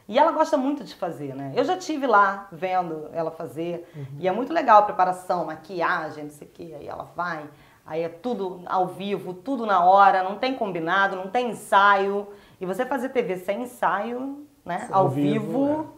E 0.07 0.19
ela 0.19 0.33
gosta 0.33 0.57
muito 0.57 0.85
de 0.85 0.95
fazer, 0.95 1.35
né? 1.35 1.53
Eu 1.55 1.65
já 1.65 1.77
tive 1.77 2.07
lá 2.07 2.47
vendo 2.53 3.11
ela 3.13 3.31
fazer. 3.31 3.87
E 4.19 4.27
é 4.29 4.33
muito 4.33 4.53
legal 4.53 4.79
a 4.79 4.83
preparação, 4.83 5.45
maquiagem, 5.45 6.25
não 6.25 6.31
sei 6.31 6.47
o 6.47 6.51
quê. 6.51 6.75
Aí 6.79 6.87
ela 6.89 7.11
vai, 7.15 7.45
aí 7.85 8.03
é 8.03 8.09
tudo 8.09 8.63
ao 8.67 8.87
vivo, 8.87 9.35
tudo 9.35 9.67
na 9.67 9.85
hora, 9.85 10.23
não 10.23 10.37
tem 10.39 10.55
combinado, 10.55 11.15
não 11.17 11.27
tem 11.29 11.51
ensaio. 11.51 12.29
E 12.61 12.65
você 12.65 12.87
fazer 12.87 13.11
TV 13.11 13.37
sem 13.37 13.63
ensaio, 13.63 14.47
né? 14.65 14.89
Ao 14.91 15.03
Ao 15.03 15.09
vivo, 15.11 15.47
vivo, 15.67 15.95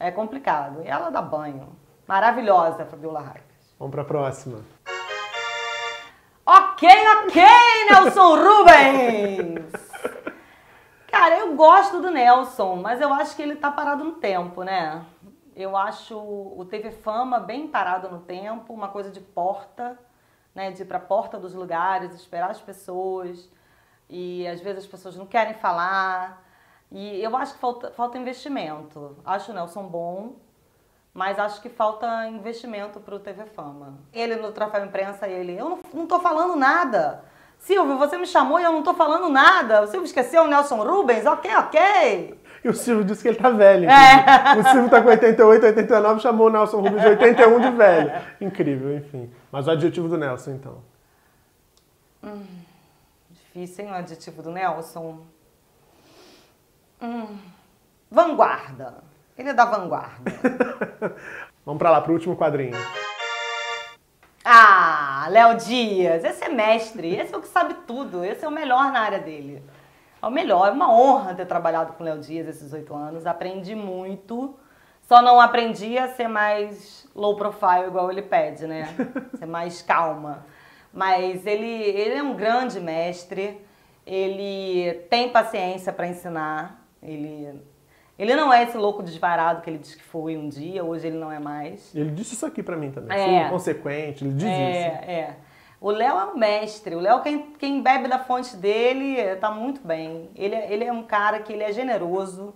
é. 0.00 0.10
complicado. 0.10 0.82
E 0.82 0.88
ela 0.88 1.10
dá 1.10 1.22
banho. 1.22 1.68
Maravilhosa, 2.08 2.82
a 2.82 2.86
Fabiola 2.86 3.20
Hypert. 3.20 3.43
Vamos 3.78 3.92
pra 3.94 4.04
próxima. 4.04 4.64
Ok, 6.46 6.88
ok, 6.88 7.42
Nelson 7.90 8.36
Rubens! 8.36 9.72
Cara, 11.10 11.38
eu 11.38 11.56
gosto 11.56 12.00
do 12.00 12.10
Nelson, 12.10 12.76
mas 12.76 13.00
eu 13.00 13.12
acho 13.12 13.34
que 13.34 13.42
ele 13.42 13.56
tá 13.56 13.70
parado 13.70 14.04
no 14.04 14.12
tempo, 14.12 14.62
né? 14.62 15.04
Eu 15.56 15.76
acho 15.76 16.16
o 16.18 16.64
TV 16.68 16.90
Fama 16.90 17.38
bem 17.40 17.66
parado 17.68 18.08
no 18.08 18.20
tempo, 18.20 18.72
uma 18.72 18.88
coisa 18.88 19.10
de 19.10 19.20
porta, 19.20 19.98
né? 20.54 20.70
De 20.70 20.82
ir 20.82 20.86
pra 20.86 21.00
porta 21.00 21.38
dos 21.38 21.54
lugares, 21.54 22.14
esperar 22.14 22.50
as 22.50 22.60
pessoas. 22.60 23.48
E 24.08 24.46
às 24.46 24.60
vezes 24.60 24.84
as 24.84 24.90
pessoas 24.90 25.16
não 25.16 25.26
querem 25.26 25.54
falar. 25.54 26.44
E 26.90 27.22
eu 27.22 27.36
acho 27.36 27.54
que 27.54 27.60
falta, 27.60 27.90
falta 27.92 28.18
investimento. 28.18 29.16
Acho 29.24 29.50
o 29.50 29.54
Nelson 29.54 29.84
bom, 29.84 30.36
mas 31.14 31.38
acho 31.38 31.62
que 31.62 31.68
falta 31.68 32.26
investimento 32.26 32.98
pro 32.98 33.20
TV 33.20 33.44
Fama. 33.46 33.94
Ele 34.12 34.34
no 34.34 34.50
troféu 34.50 34.84
imprensa, 34.84 35.28
ele, 35.28 35.56
eu 35.56 35.80
não, 35.94 36.06
tô 36.08 36.18
falando 36.18 36.56
nada. 36.56 37.22
Silvio, 37.56 37.96
você 37.96 38.18
me 38.18 38.26
chamou 38.26 38.58
e 38.58 38.64
eu 38.64 38.72
não 38.72 38.82
tô 38.82 38.92
falando 38.92 39.28
nada. 39.28 39.82
O 39.82 39.86
Silvio 39.86 40.04
esqueceu 40.04 40.42
o 40.42 40.48
Nelson 40.48 40.82
Rubens? 40.82 41.24
Ok, 41.24 41.50
ok. 41.56 42.40
E 42.64 42.68
o 42.68 42.74
Silvio 42.74 43.04
disse 43.04 43.22
que 43.22 43.28
ele 43.28 43.38
tá 43.38 43.48
velho. 43.48 43.88
É. 43.88 44.58
O 44.58 44.64
Silvio 44.64 44.90
tá 44.90 45.00
com 45.00 45.08
88, 45.08 45.66
89, 45.66 46.20
chamou 46.20 46.48
o 46.48 46.50
Nelson 46.50 46.78
Rubens 46.80 47.02
de 47.02 47.08
81 47.08 47.60
de 47.60 47.70
velho. 47.70 48.12
Incrível, 48.40 48.96
enfim. 48.96 49.32
Mas 49.52 49.68
o 49.68 49.70
adjetivo 49.70 50.08
do 50.08 50.18
Nelson, 50.18 50.50
então. 50.50 50.82
Difícil, 53.30 53.84
hein, 53.84 53.92
o 53.92 53.94
adjetivo 53.94 54.42
do 54.42 54.50
Nelson? 54.50 55.20
Hum, 57.00 57.38
vanguarda. 58.10 59.13
Ele 59.36 59.48
é 59.48 59.54
da 59.54 59.64
vanguarda. 59.64 60.30
Vamos 61.66 61.78
pra 61.78 61.90
lá, 61.90 62.00
pro 62.00 62.12
último 62.12 62.36
quadrinho. 62.36 62.76
Ah, 64.44 65.26
Léo 65.30 65.56
Dias, 65.56 66.22
esse 66.22 66.44
é 66.44 66.48
mestre, 66.50 67.16
esse 67.16 67.34
é 67.34 67.36
o 67.36 67.40
que 67.40 67.48
sabe 67.48 67.74
tudo, 67.86 68.24
esse 68.24 68.44
é 68.44 68.48
o 68.48 68.52
melhor 68.52 68.92
na 68.92 69.00
área 69.00 69.18
dele. 69.18 69.62
É 70.22 70.26
o 70.26 70.30
melhor, 70.30 70.68
é 70.68 70.70
uma 70.70 70.92
honra 70.92 71.34
ter 71.34 71.46
trabalhado 71.46 71.94
com 71.94 72.02
o 72.02 72.06
Léo 72.06 72.18
Dias 72.18 72.46
esses 72.46 72.72
oito 72.72 72.94
anos, 72.94 73.26
aprendi 73.26 73.74
muito, 73.74 74.54
só 75.02 75.20
não 75.20 75.40
aprendi 75.40 75.98
a 75.98 76.08
ser 76.08 76.28
mais 76.28 77.06
low 77.14 77.36
profile 77.36 77.86
igual 77.86 78.10
ele 78.10 78.22
pede, 78.22 78.66
né? 78.66 78.88
Ser 79.38 79.46
mais 79.46 79.82
calma. 79.82 80.46
Mas 80.92 81.46
ele, 81.46 81.66
ele 81.66 82.14
é 82.16 82.22
um 82.22 82.34
grande 82.34 82.78
mestre, 82.80 83.60
ele 84.06 84.94
tem 85.10 85.30
paciência 85.30 85.92
para 85.92 86.06
ensinar, 86.06 86.86
ele, 87.02 87.60
ele 88.18 88.34
não 88.36 88.52
é 88.52 88.62
esse 88.62 88.76
louco 88.76 89.02
desvarado 89.02 89.60
que 89.62 89.70
ele 89.70 89.78
diz 89.78 89.94
que 89.94 90.02
foi 90.02 90.36
um 90.36 90.48
dia, 90.48 90.84
hoje 90.84 91.06
ele 91.06 91.16
não 91.16 91.30
é 91.32 91.38
mais. 91.38 91.94
Ele 91.94 92.10
disse 92.10 92.34
isso 92.34 92.46
aqui 92.46 92.62
pra 92.62 92.76
mim 92.76 92.90
também. 92.90 93.16
É. 93.18 93.24
Sou 93.38 93.46
inconsequente, 93.46 94.24
ele 94.24 94.34
diz 94.34 94.44
isso. 94.44 94.52
É, 94.52 95.04
é. 95.12 95.36
O 95.80 95.90
Léo 95.90 96.16
é 96.18 96.24
um 96.26 96.36
mestre. 96.38 96.94
O 96.94 97.00
Léo, 97.00 97.20
quem, 97.22 97.52
quem 97.58 97.82
bebe 97.82 98.08
da 98.08 98.18
fonte 98.18 98.56
dele, 98.56 99.36
tá 99.36 99.50
muito 99.50 99.80
bem. 99.86 100.30
Ele, 100.34 100.54
é- 100.54 100.72
ele 100.72 100.84
é 100.84 100.92
um 100.92 101.02
cara 101.02 101.40
que 101.40 101.52
ele 101.52 101.62
é 101.62 101.72
generoso. 101.72 102.54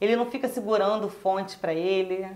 Ele 0.00 0.16
não 0.16 0.26
fica 0.30 0.48
segurando 0.48 1.10
fonte 1.10 1.58
pra 1.58 1.74
ele, 1.74 2.26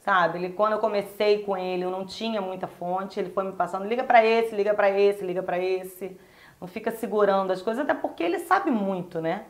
sabe? 0.00 0.38
Ele, 0.38 0.48
quando 0.50 0.72
eu 0.72 0.78
comecei 0.80 1.38
com 1.44 1.56
ele, 1.56 1.82
eu 1.84 1.90
não 1.90 2.04
tinha 2.04 2.42
muita 2.42 2.66
fonte. 2.66 3.18
Ele 3.18 3.30
foi 3.30 3.44
me 3.44 3.52
passando, 3.52 3.86
liga 3.86 4.04
pra 4.04 4.22
esse, 4.22 4.54
liga 4.54 4.74
pra 4.74 4.90
esse, 4.90 5.24
liga 5.24 5.42
pra 5.42 5.58
esse. 5.58 6.14
Não 6.60 6.68
fica 6.68 6.90
segurando 6.90 7.50
as 7.52 7.62
coisas, 7.62 7.82
até 7.84 7.94
porque 7.94 8.22
ele 8.22 8.38
sabe 8.40 8.70
muito, 8.70 9.20
né? 9.20 9.44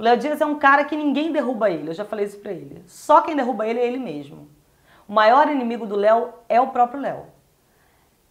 O 0.00 0.02
Léo 0.02 0.16
Dias 0.16 0.40
é 0.40 0.46
um 0.46 0.58
cara 0.58 0.84
que 0.84 0.96
ninguém 0.96 1.30
derruba 1.30 1.70
ele. 1.70 1.90
Eu 1.90 1.94
já 1.94 2.04
falei 2.04 2.24
isso 2.24 2.38
pra 2.38 2.50
ele. 2.50 2.82
Só 2.88 3.20
quem 3.20 3.36
derruba 3.36 3.68
ele 3.68 3.78
é 3.78 3.86
ele 3.86 3.98
mesmo. 3.98 4.48
O 5.06 5.12
maior 5.12 5.48
inimigo 5.48 5.86
do 5.86 5.94
Léo 5.94 6.30
é 6.48 6.60
o 6.60 6.68
próprio 6.68 7.00
Léo 7.00 7.26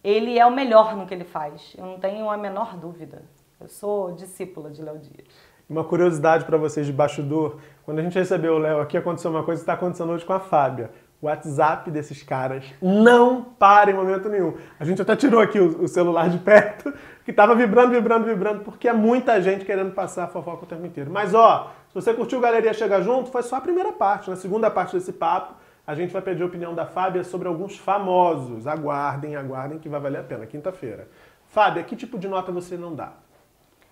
ele 0.02 0.38
é 0.38 0.46
o 0.46 0.50
melhor 0.50 0.96
no 0.96 1.06
que 1.06 1.14
ele 1.14 1.24
faz. 1.24 1.74
Eu 1.76 1.84
não 1.84 1.98
tenho 1.98 2.28
a 2.30 2.36
menor 2.36 2.76
dúvida. 2.76 3.22
Eu 3.60 3.68
sou 3.68 4.12
discípula 4.12 4.70
de 4.70 4.82
Léo 4.82 4.98
Dias. 4.98 5.28
Uma 5.68 5.84
curiosidade 5.84 6.44
pra 6.44 6.56
vocês 6.56 6.86
de 6.86 6.92
bastidor, 6.92 7.58
quando 7.84 8.00
a 8.00 8.02
gente 8.02 8.18
recebeu 8.18 8.54
o 8.54 8.58
Léo 8.58 8.80
aqui, 8.80 8.96
aconteceu 8.96 9.30
uma 9.30 9.44
coisa 9.44 9.60
que 9.60 9.62
está 9.62 9.74
acontecendo 9.74 10.10
hoje 10.10 10.24
com 10.24 10.32
a 10.32 10.40
Fábia. 10.40 10.90
WhatsApp 11.22 11.90
desses 11.90 12.22
caras 12.22 12.64
não 12.80 13.42
para 13.44 13.90
em 13.90 13.94
momento 13.94 14.28
nenhum. 14.28 14.56
A 14.78 14.84
gente 14.84 15.02
até 15.02 15.14
tirou 15.14 15.40
aqui 15.40 15.58
o, 15.58 15.82
o 15.82 15.88
celular 15.88 16.30
de 16.30 16.38
perto, 16.40 16.92
que 17.24 17.32
tava 17.32 17.54
vibrando, 17.54 17.92
vibrando, 17.92 18.24
vibrando, 18.24 18.64
porque 18.64 18.88
é 18.88 18.92
muita 18.92 19.40
gente 19.42 19.64
querendo 19.64 19.92
passar 19.92 20.24
a 20.24 20.28
fofoca 20.28 20.64
o 20.64 20.66
tempo 20.66 20.86
inteiro. 20.86 21.10
Mas 21.10 21.34
ó, 21.34 21.72
se 21.88 21.94
você 21.94 22.14
curtiu 22.14 22.40
Galeria 22.40 22.72
Chega 22.72 23.02
Junto, 23.02 23.30
foi 23.30 23.42
só 23.42 23.56
a 23.56 23.60
primeira 23.60 23.92
parte. 23.92 24.30
Na 24.30 24.36
segunda 24.36 24.70
parte 24.70 24.96
desse 24.96 25.12
papo, 25.12 25.54
a 25.86 25.94
gente 25.94 26.12
vai 26.12 26.22
pedir 26.22 26.42
a 26.42 26.46
opinião 26.46 26.74
da 26.74 26.86
Fábia 26.86 27.22
sobre 27.22 27.48
alguns 27.48 27.76
famosos. 27.76 28.66
Aguardem, 28.66 29.36
aguardem 29.36 29.78
que 29.78 29.88
vai 29.88 30.00
valer 30.00 30.20
a 30.20 30.24
pena, 30.24 30.46
quinta-feira. 30.46 31.08
Fábia, 31.48 31.82
que 31.82 31.96
tipo 31.96 32.18
de 32.18 32.28
nota 32.28 32.52
você 32.52 32.76
não 32.76 32.94
dá? 32.94 33.12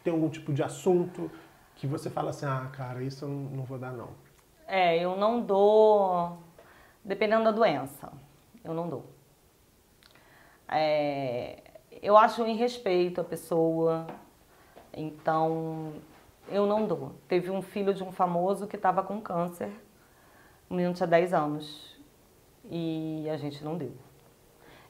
Tem 0.03 0.12
algum 0.12 0.29
tipo 0.29 0.53
de 0.53 0.62
assunto 0.62 1.31
que 1.75 1.87
você 1.87 2.09
fala 2.09 2.31
assim, 2.31 2.47
ah, 2.47 2.69
cara, 2.73 3.03
isso 3.03 3.25
eu 3.25 3.29
não 3.29 3.64
vou 3.64 3.79
dar 3.79 3.93
não. 3.93 4.11
É, 4.67 4.97
eu 5.03 5.17
não 5.17 5.41
dou. 5.41 6.38
Dependendo 7.05 7.45
da 7.45 7.51
doença, 7.51 8.13
eu 8.65 8.75
não 8.75 8.89
dou. 8.89 9.07
É, 10.69 11.63
eu 12.03 12.17
acho 12.17 12.45
em 12.45 12.57
respeito 12.57 13.21
a 13.21 13.25
pessoa, 13.25 14.07
então 14.93 15.95
eu 16.49 16.67
não 16.67 16.87
dou. 16.87 17.13
Teve 17.27 17.51
um 17.51 17.63
filho 17.63 17.95
de 17.95 18.03
um 18.03 18.13
famoso 18.13 18.67
que 18.67 18.77
estava 18.77 19.03
com 19.03 19.21
câncer, 19.21 19.71
o 20.69 20.75
menino 20.75 20.95
tinha 20.95 21.07
10 21.07 21.33
anos 21.33 21.99
e 22.71 23.27
a 23.31 23.37
gente 23.37 23.65
não 23.65 23.77
deu. 23.77 23.93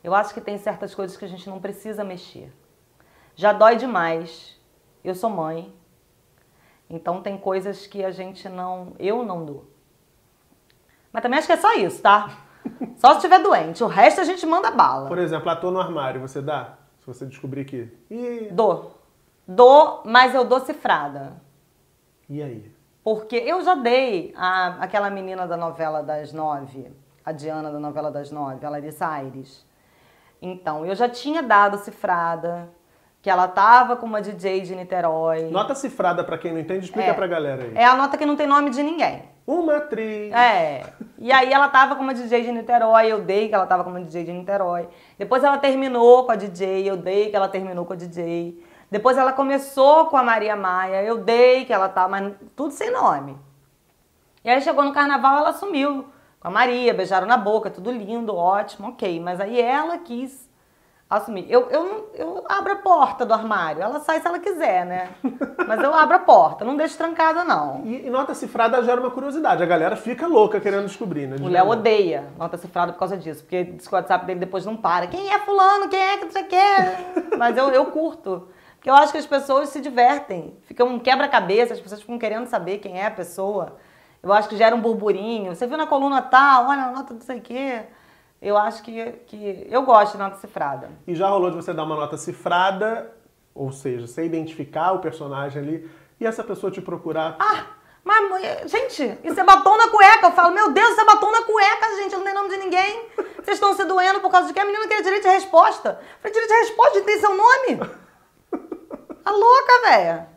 Eu 0.03 0.15
acho 0.15 0.35
que 0.35 0.41
tem 0.41 0.59
certas 0.59 0.95
coisas 0.95 1.17
que 1.17 1.25
a 1.25 1.29
gente 1.29 1.49
não 1.49 1.61
precisa 1.61 2.05
mexer. 2.05 2.53
Já 3.35 3.53
dói 3.53 3.77
demais. 3.77 4.59
Eu 5.05 5.15
sou 5.15 5.31
mãe, 5.31 5.73
então 6.91 7.23
tem 7.23 7.39
coisas 7.39 7.87
que 7.87 8.05
a 8.05 8.11
gente 8.11 8.49
não. 8.49 8.95
Eu 8.99 9.25
não 9.25 9.45
dou. 9.45 9.67
Mas 11.13 11.23
também 11.23 11.39
acho 11.39 11.47
que 11.47 11.53
é 11.53 11.57
só 11.57 11.75
isso, 11.75 12.03
tá? 12.03 12.31
Só 12.97 13.11
se 13.11 13.17
estiver 13.17 13.43
doente. 13.43 13.83
O 13.83 13.87
resto 13.87 14.21
a 14.21 14.25
gente 14.25 14.45
manda 14.47 14.71
bala. 14.71 15.09
Por 15.09 15.19
exemplo, 15.19 15.49
ator 15.49 15.73
no 15.73 15.81
armário, 15.81 16.21
você 16.21 16.41
dá? 16.43 16.75
Se 17.01 17.07
você 17.07 17.25
descobrir 17.27 17.65
que... 17.65 17.91
Ih, 18.11 18.49
Dou. 18.53 18.99
Dou, 19.47 20.03
mas 20.05 20.35
eu 20.35 20.45
dou 20.45 20.61
cifrada. 20.61 21.41
e 22.29 22.43
aí? 22.43 22.73
Porque 23.03 23.37
eu 23.37 23.63
já 23.63 23.75
dei 23.75 24.35
a, 24.37 24.77
aquela 24.85 25.09
menina 25.09 25.47
da 25.47 25.57
novela 25.57 26.03
das 26.03 26.33
nove, 26.35 26.93
a 27.25 27.33
Diana 27.33 27.71
da 27.73 27.79
novela 27.81 28.11
das 28.11 28.31
nove, 28.31 28.67
a 28.67 28.69
Larissa 28.69 29.07
Aires. 29.07 29.65
Então, 30.43 30.85
eu 30.85 30.95
já 30.95 31.09
tinha 31.09 31.43
dado 31.43 31.79
cifrada, 31.79 32.69
que 33.21 33.29
ela 33.29 33.49
tava 33.49 33.97
com 33.97 34.07
uma 34.07 34.23
DJ 34.23 34.61
de 34.63 34.75
Niterói. 34.77 35.51
Nota 35.51 35.75
cifrada 35.75 36.23
pra 36.23 36.39
quem 36.39 36.53
não 36.53 36.61
entende, 36.61 36.85
explica 36.87 37.11
É. 37.11 37.15
pra 37.15 37.27
galera 37.27 37.65
aí. 37.65 37.73
É 37.75 37.85
a 37.85 37.97
nota 37.97 38.17
que 38.17 38.25
não 38.25 38.37
tem 38.37 38.47
nome 38.47 38.71
de 38.71 38.83
ninguém. 38.83 39.23
Uma 39.47 39.79
atriz. 39.79 40.33
É. 40.33 40.83
E 41.19 41.33
aí 41.33 41.53
ela 41.53 41.69
tava 41.69 41.97
com 41.97 42.03
uma 42.03 42.15
DJ 42.15 42.43
de 42.43 42.53
Niterói, 42.53 43.07
eu 43.11 43.21
dei 43.23 43.49
que 43.49 43.55
ela 43.55 43.67
tava 43.67 43.83
com 43.83 43.91
uma 43.91 44.01
DJ 44.01 44.25
de 44.25 44.33
Niterói. 44.33 44.89
Depois 45.19 45.43
ela 45.43 45.59
terminou 45.59 46.25
com 46.25 46.33
a 46.33 46.37
DJ, 46.37 46.89
eu 46.89 46.97
dei 46.97 47.31
que 47.31 47.37
ela 47.37 47.49
terminou 47.49 47.85
com 47.85 47.93
a 47.93 47.97
DJ. 47.97 48.63
Depois 48.91 49.19
ela 49.19 49.33
começou 49.33 50.07
com 50.07 50.17
a 50.17 50.23
Maria 50.23 50.55
Maia, 50.57 51.03
eu 51.03 51.19
dei 51.19 51.65
que 51.65 51.73
ela 51.73 51.89
tá, 51.89 52.07
mas 52.09 52.33
tudo 52.55 52.71
sem 52.73 52.91
nome. 52.91 53.37
E 54.45 54.49
aí 54.49 54.63
chegou 54.63 54.85
no 54.85 54.93
carnaval, 54.93 55.39
ela 55.39 55.53
sumiu 55.53 56.07
com 56.41 56.49
a 56.49 56.51
Maria, 56.51 56.95
beijaram 56.95 57.27
na 57.27 57.37
boca, 57.37 57.69
tudo 57.69 57.91
lindo, 57.91 58.35
ótimo, 58.35 58.89
ok. 58.89 59.19
Mas 59.21 59.41
aí 59.41 59.61
ela 59.61 59.99
quis 59.99 60.48
assumir. 61.09 61.47
Eu, 61.49 61.71
eu, 61.71 62.11
eu 62.15 62.45
abro 62.49 62.73
a 62.73 62.77
porta 62.77 63.25
do 63.25 63.33
armário. 63.33 63.81
Ela 63.81 64.01
sai 64.01 64.21
se 64.21 64.27
ela 64.27 64.39
quiser, 64.39 64.85
né? 64.85 65.09
Mas 65.67 65.83
eu 65.83 65.95
abro 65.95 66.17
a 66.17 66.19
porta, 66.19 66.65
não 66.65 66.77
deixo 66.77 66.99
trancada, 66.99 67.45
não. 67.45 67.83
E, 67.85 68.07
e 68.07 68.11
nota 68.11 68.35
cifrada 68.35 68.83
gera 68.83 69.01
uma 69.01 69.11
curiosidade. 69.11 69.63
A 69.63 69.67
galera 69.67 69.97
fica 69.97 70.27
louca 70.27 70.61
querendo 70.61 70.87
descobrir, 70.87 71.27
né? 71.27 71.37
O 71.41 71.49
Léo 71.49 71.69
odeia 71.69 72.25
nota 72.37 72.59
cifrada 72.59 72.93
por 72.93 72.99
causa 72.99 73.17
disso, 73.17 73.43
porque 73.43 73.65
diz 73.65 73.87
que 73.87 73.95
o 73.95 73.97
WhatsApp 73.97 74.27
dele 74.27 74.41
depois 74.41 74.67
não 74.67 74.77
para. 74.77 75.07
Quem 75.07 75.33
é 75.33 75.39
fulano? 75.39 75.89
Quem 75.89 76.01
é 76.01 76.17
que 76.19 76.27
você 76.27 76.43
quer? 76.43 77.13
Mas 77.39 77.57
eu, 77.57 77.69
eu 77.71 77.87
curto. 77.87 78.49
Porque 78.77 78.91
eu 78.91 78.95
acho 78.95 79.11
que 79.11 79.19
as 79.19 79.27
pessoas 79.27 79.71
se 79.71 79.81
divertem. 79.81 80.57
Fica 80.63 80.85
um 80.85 80.99
quebra-cabeça, 80.99 81.75
as 81.75 81.81
pessoas 81.81 82.01
ficam 82.01 82.19
querendo 82.19 82.47
saber 82.47 82.79
quem 82.79 83.01
é 83.01 83.07
a 83.07 83.11
pessoa. 83.11 83.77
Eu 84.23 84.33
acho 84.33 84.49
que 84.49 84.57
gera 84.57 84.75
um 84.75 84.81
burburinho. 84.81 85.55
Você 85.55 85.67
viu 85.67 85.77
na 85.77 85.87
coluna 85.87 86.21
tal, 86.23 86.69
olha 86.69 86.85
a 86.85 86.93
nota 86.93 87.15
não 87.15 87.21
sei 87.21 87.39
o 87.39 87.41
quê. 87.41 87.83
Eu 88.41 88.57
acho 88.57 88.83
que, 88.83 89.13
que. 89.27 89.67
Eu 89.69 89.83
gosto 89.83 90.13
de 90.13 90.19
nota 90.19 90.37
cifrada. 90.37 90.91
E 91.07 91.15
já 91.15 91.29
rolou 91.29 91.51
de 91.51 91.57
você 91.57 91.73
dar 91.73 91.85
uma 91.85 91.97
nota 91.97 92.17
cifrada, 92.17 93.13
ou 93.55 93.73
seja, 93.73 94.07
você 94.07 94.25
identificar 94.25 94.93
o 94.93 95.01
personagem 95.01 95.61
ali 95.61 95.91
e 96.21 96.27
essa 96.27 96.45
pessoa 96.45 96.71
te 96.71 96.81
procurar. 96.81 97.37
Ah, 97.41 97.67
mas, 98.05 98.71
gente, 98.71 99.19
isso 99.25 99.41
é 99.41 99.45
batom 99.45 99.77
na 99.77 99.89
cueca. 99.89 100.27
Eu 100.29 100.33
falo, 100.33 100.55
meu 100.55 100.71
Deus, 100.71 100.91
isso 100.91 101.01
é 101.01 101.05
batom 101.05 101.31
na 101.33 101.43
cueca, 101.43 101.97
gente. 101.97 102.17
Não 102.17 102.25
tem 102.25 102.35
nome 102.35 102.49
de 102.49 102.57
ninguém. 102.59 103.09
Vocês 103.37 103.57
estão 103.57 103.75
se 103.75 103.85
doendo 103.85 104.21
por 104.21 104.31
causa 104.31 104.47
de 104.47 104.55
que 104.55 104.61
a 104.61 104.65
menina 104.65 104.87
quer 104.87 105.03
direito 105.03 105.25
de 105.25 105.31
resposta. 105.31 106.01
Eu 106.01 106.19
falei, 106.21 106.33
direito 106.33 106.49
de 106.49 106.59
resposta, 106.61 107.01
tem 107.03 107.21
seu 107.21 107.37
nome? 107.37 107.99
Tá 109.25 109.31
louca, 109.31 109.81
velha. 109.83 110.29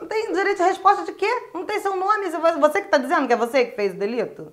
Não 0.00 0.06
tem 0.06 0.32
direito 0.32 0.58
de 0.58 0.62
resposta 0.62 1.04
de 1.04 1.12
quê? 1.12 1.28
Não 1.52 1.64
tem 1.66 1.80
seu 1.80 1.96
nome. 1.96 2.30
Você 2.60 2.82
que 2.82 2.88
tá 2.88 2.98
dizendo 2.98 3.26
que 3.26 3.32
é 3.32 3.36
você 3.36 3.64
que 3.66 3.76
fez 3.76 3.92
o 3.92 3.98
delito? 3.98 4.52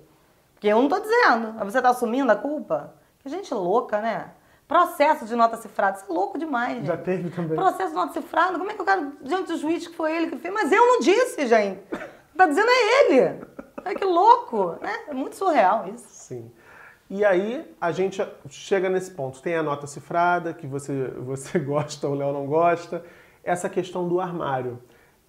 Porque 0.64 0.72
eu 0.72 0.80
não 0.80 0.88
tô 0.88 0.98
dizendo. 0.98 1.52
Mas 1.58 1.74
você 1.74 1.82
tá 1.82 1.90
assumindo 1.90 2.32
a 2.32 2.36
culpa? 2.36 2.94
Que 3.18 3.28
gente 3.28 3.52
louca, 3.52 4.00
né? 4.00 4.30
Processo 4.66 5.26
de 5.26 5.36
nota 5.36 5.58
cifrada. 5.58 5.98
Isso 5.98 6.10
é 6.10 6.14
louco 6.14 6.38
demais, 6.38 6.86
Já 6.86 6.96
gente. 6.96 7.04
teve 7.04 7.28
também. 7.28 7.54
Processo 7.54 7.90
de 7.90 7.94
nota 7.94 8.14
cifrada. 8.14 8.58
Como 8.58 8.70
é 8.70 8.72
que 8.72 8.80
eu 8.80 8.84
quero, 8.86 9.12
diante 9.20 9.52
do 9.52 9.58
juiz, 9.58 9.86
que 9.86 9.94
foi 9.94 10.16
ele 10.16 10.30
que 10.30 10.38
fez? 10.38 10.54
Mas 10.54 10.72
eu 10.72 10.80
não 10.80 11.00
disse, 11.00 11.46
gente. 11.46 11.82
Tá 12.34 12.46
dizendo 12.46 12.66
é 12.70 13.12
ele. 13.12 13.44
Ai, 13.84 13.94
que 13.94 14.06
louco, 14.06 14.78
né? 14.80 15.00
É 15.08 15.12
muito 15.12 15.36
surreal 15.36 15.86
isso. 15.94 16.06
Sim. 16.08 16.50
E 17.10 17.22
aí 17.26 17.70
a 17.78 17.92
gente 17.92 18.26
chega 18.48 18.88
nesse 18.88 19.10
ponto. 19.10 19.42
Tem 19.42 19.56
a 19.56 19.62
nota 19.62 19.86
cifrada, 19.86 20.54
que 20.54 20.66
você, 20.66 21.08
você 21.18 21.58
gosta, 21.60 22.08
o 22.08 22.14
Léo 22.14 22.32
não 22.32 22.46
gosta. 22.46 23.04
Essa 23.44 23.68
questão 23.68 24.08
do 24.08 24.18
armário, 24.18 24.82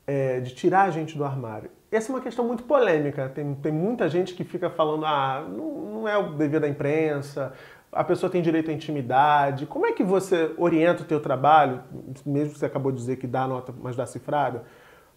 é, 0.07 0.39
de 0.39 0.55
tirar 0.55 0.83
a 0.83 0.91
gente 0.91 1.17
do 1.17 1.25
armário. 1.25 1.69
Essa 1.95 2.11
é 2.11 2.15
uma 2.15 2.21
questão 2.21 2.45
muito 2.45 2.63
polêmica. 2.63 3.29
Tem, 3.29 3.55
tem 3.55 3.71
muita 3.71 4.09
gente 4.09 4.33
que 4.33 4.43
fica 4.43 4.69
falando, 4.69 5.05
ah, 5.05 5.45
não, 5.47 5.71
não 6.01 6.07
é 6.07 6.17
o 6.17 6.33
dever 6.33 6.59
da 6.59 6.67
imprensa, 6.67 7.53
a 7.91 8.03
pessoa 8.03 8.29
tem 8.29 8.41
direito 8.41 8.69
à 8.69 8.73
intimidade. 8.73 9.65
Como 9.65 9.85
é 9.85 9.93
que 9.93 10.03
você 10.03 10.53
orienta 10.57 11.03
o 11.03 11.05
teu 11.05 11.19
trabalho, 11.21 11.81
mesmo 12.25 12.53
que 12.53 12.59
você 12.59 12.65
acabou 12.65 12.91
de 12.91 12.97
dizer 12.97 13.15
que 13.15 13.25
dá 13.25 13.47
nota, 13.47 13.73
mas 13.81 13.95
dá 13.95 14.05
cifrada, 14.05 14.65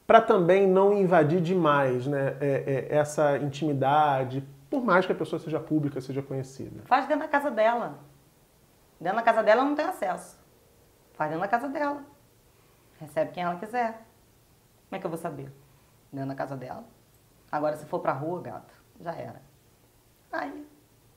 para 0.07 0.21
também 0.21 0.67
não 0.67 0.97
invadir 0.97 1.41
demais 1.41 2.07
né, 2.07 2.37
é- 2.41 2.87
é- 2.91 2.97
essa 2.97 3.37
intimidade, 3.39 4.43
por 4.71 4.83
mais 4.85 5.05
que 5.05 5.13
a 5.13 5.15
pessoa 5.15 5.41
seja 5.41 5.59
pública, 5.59 6.01
seja 6.01 6.23
conhecida. 6.23 6.83
Faz 6.85 7.07
dentro 7.07 7.25
da 7.25 7.29
casa 7.29 7.51
dela. 7.51 7.99
Dentro 9.01 9.17
da 9.17 9.23
casa 9.23 9.43
dela 9.43 9.61
ela 9.63 9.69
não 9.69 9.77
tem 9.77 9.85
acesso. 9.85 10.39
Faz 11.15 11.31
dentro 11.31 11.43
da 11.43 11.49
casa 11.49 11.69
dela. 11.69 12.03
Recebe 13.01 13.33
quem 13.33 13.43
ela 13.43 13.57
quiser. 13.57 14.07
Como 14.89 14.97
é 14.97 14.99
que 14.99 15.05
eu 15.07 15.11
vou 15.11 15.19
saber? 15.19 15.51
Dentro 16.13 16.29
da 16.29 16.35
casa 16.35 16.57
dela. 16.57 16.85
Agora, 17.51 17.77
se 17.77 17.87
for 17.87 18.01
pra 18.01 18.13
rua, 18.13 18.41
gata, 18.41 18.75
já 19.01 19.13
era. 19.13 19.41
Aí. 20.33 20.67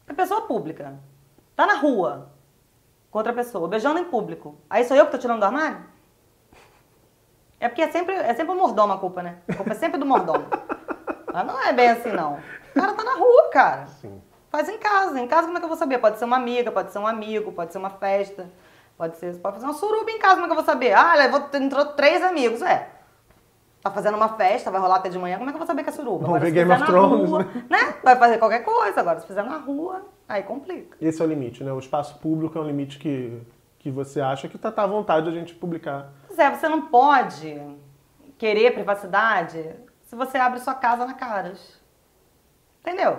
É 0.08 0.14
pessoa 0.14 0.42
pública. 0.42 1.00
Tá 1.56 1.66
na 1.66 1.76
rua 1.76 2.30
com 3.10 3.18
outra 3.18 3.34
pessoa, 3.34 3.68
beijando 3.68 4.00
em 4.00 4.06
público. 4.06 4.56
Aí 4.70 4.86
sou 4.86 4.96
eu 4.96 5.06
que 5.06 5.12
tô 5.12 5.18
tirando 5.18 5.40
do 5.40 5.46
armário? 5.46 5.86
É 7.60 7.68
porque 7.68 7.82
é 7.82 7.92
sempre, 7.92 8.16
é 8.16 8.34
sempre 8.34 8.54
o 8.54 8.58
mordomo 8.58 8.94
a 8.94 8.98
culpa, 8.98 9.22
né? 9.22 9.38
A 9.48 9.56
culpa 9.56 9.72
é 9.72 9.76
sempre 9.76 10.00
do 10.00 10.06
mordomo. 10.06 10.48
Mas 11.32 11.46
não 11.46 11.62
é 11.62 11.72
bem 11.72 11.90
assim, 11.90 12.12
não. 12.12 12.40
O 12.72 12.80
cara 12.80 12.94
tá 12.94 13.04
na 13.04 13.16
rua, 13.16 13.50
cara. 13.52 13.88
Sim. 13.88 14.22
Faz 14.50 14.68
em 14.68 14.78
casa. 14.80 15.20
Em 15.20 15.28
casa, 15.28 15.44
como 15.46 15.58
é 15.58 15.60
que 15.60 15.66
eu 15.66 15.70
vou 15.70 15.78
saber? 15.78 16.00
Pode 16.00 16.18
ser 16.18 16.26
uma 16.26 16.38
amiga, 16.38 16.72
pode 16.72 16.92
ser 16.92 17.00
um 17.00 17.08
amigo, 17.08 17.52
pode 17.52 17.72
ser 17.72 17.78
uma 17.78 17.90
festa, 17.90 18.50
pode 18.98 19.18
ser. 19.18 19.36
Pode 19.38 19.56
fazer 19.56 19.66
uma 19.66 19.74
suruba 19.74 20.10
em 20.10 20.20
casa, 20.20 20.36
como 20.36 20.46
é 20.46 20.48
que 20.48 20.52
eu 20.54 20.56
vou 20.56 20.66
saber? 20.66 20.94
Ah, 20.94 21.14
levou, 21.16 21.50
entrou 21.54 21.86
três 21.88 22.24
amigos, 22.24 22.62
é. 22.62 22.90
Tá 23.82 23.90
fazendo 23.90 24.16
uma 24.16 24.30
festa, 24.30 24.70
vai 24.70 24.80
rolar 24.80 24.98
até 24.98 25.10
de 25.10 25.18
manhã, 25.18 25.38
como 25.40 25.50
é 25.50 25.52
que 25.52 25.56
eu 25.56 25.60
vou 25.60 25.68
saber 25.68 25.84
que 25.84 25.90
é 25.90 25.92
suruba? 25.92 26.28
Vamos 26.28 26.40
ver 26.40 26.48
se 26.48 26.52
Game 26.54 26.72
of 26.72 26.86
Thrones, 26.86 27.30
rua, 27.30 27.48
né? 27.68 27.96
Vai 28.04 28.16
fazer 28.16 28.38
qualquer 28.38 28.64
coisa. 28.64 29.00
Agora, 29.00 29.20
se 29.20 29.26
fizer 29.26 29.44
na 29.44 29.58
rua, 29.58 30.06
aí 30.30 30.44
complica. 30.44 30.96
Esse 31.02 31.20
é 31.20 31.26
o 31.26 31.28
limite, 31.28 31.64
né? 31.64 31.74
O 31.74 31.80
espaço 31.80 32.20
público 32.20 32.60
é 32.60 32.62
um 32.62 32.68
limite 32.68 33.00
que, 33.00 33.42
que 33.80 33.90
você 33.90 34.22
acha 34.22 34.48
que 34.48 34.58
tá, 34.58 34.72
tá 34.72 34.84
à 34.84 34.88
vontade 34.88 35.28
a 35.28 35.32
gente 35.32 35.56
publicar. 35.56 36.14
Pois 36.28 36.38
é, 36.38 36.52
você 36.52 36.70
não 36.70 36.84
pode 36.84 37.60
querer 38.38 38.72
privacidade 38.72 39.76
se 40.04 40.16
você 40.16 40.38
abre 40.38 40.60
sua 40.60 40.76
casa 40.76 41.04
na 41.06 41.16
caras. 41.16 41.82
Entendeu? 42.82 43.18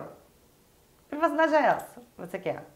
Privacidade 1.10 1.54
é 1.54 1.60
essa 1.60 2.00
que 2.00 2.20
você 2.20 2.38
quer. 2.38 2.68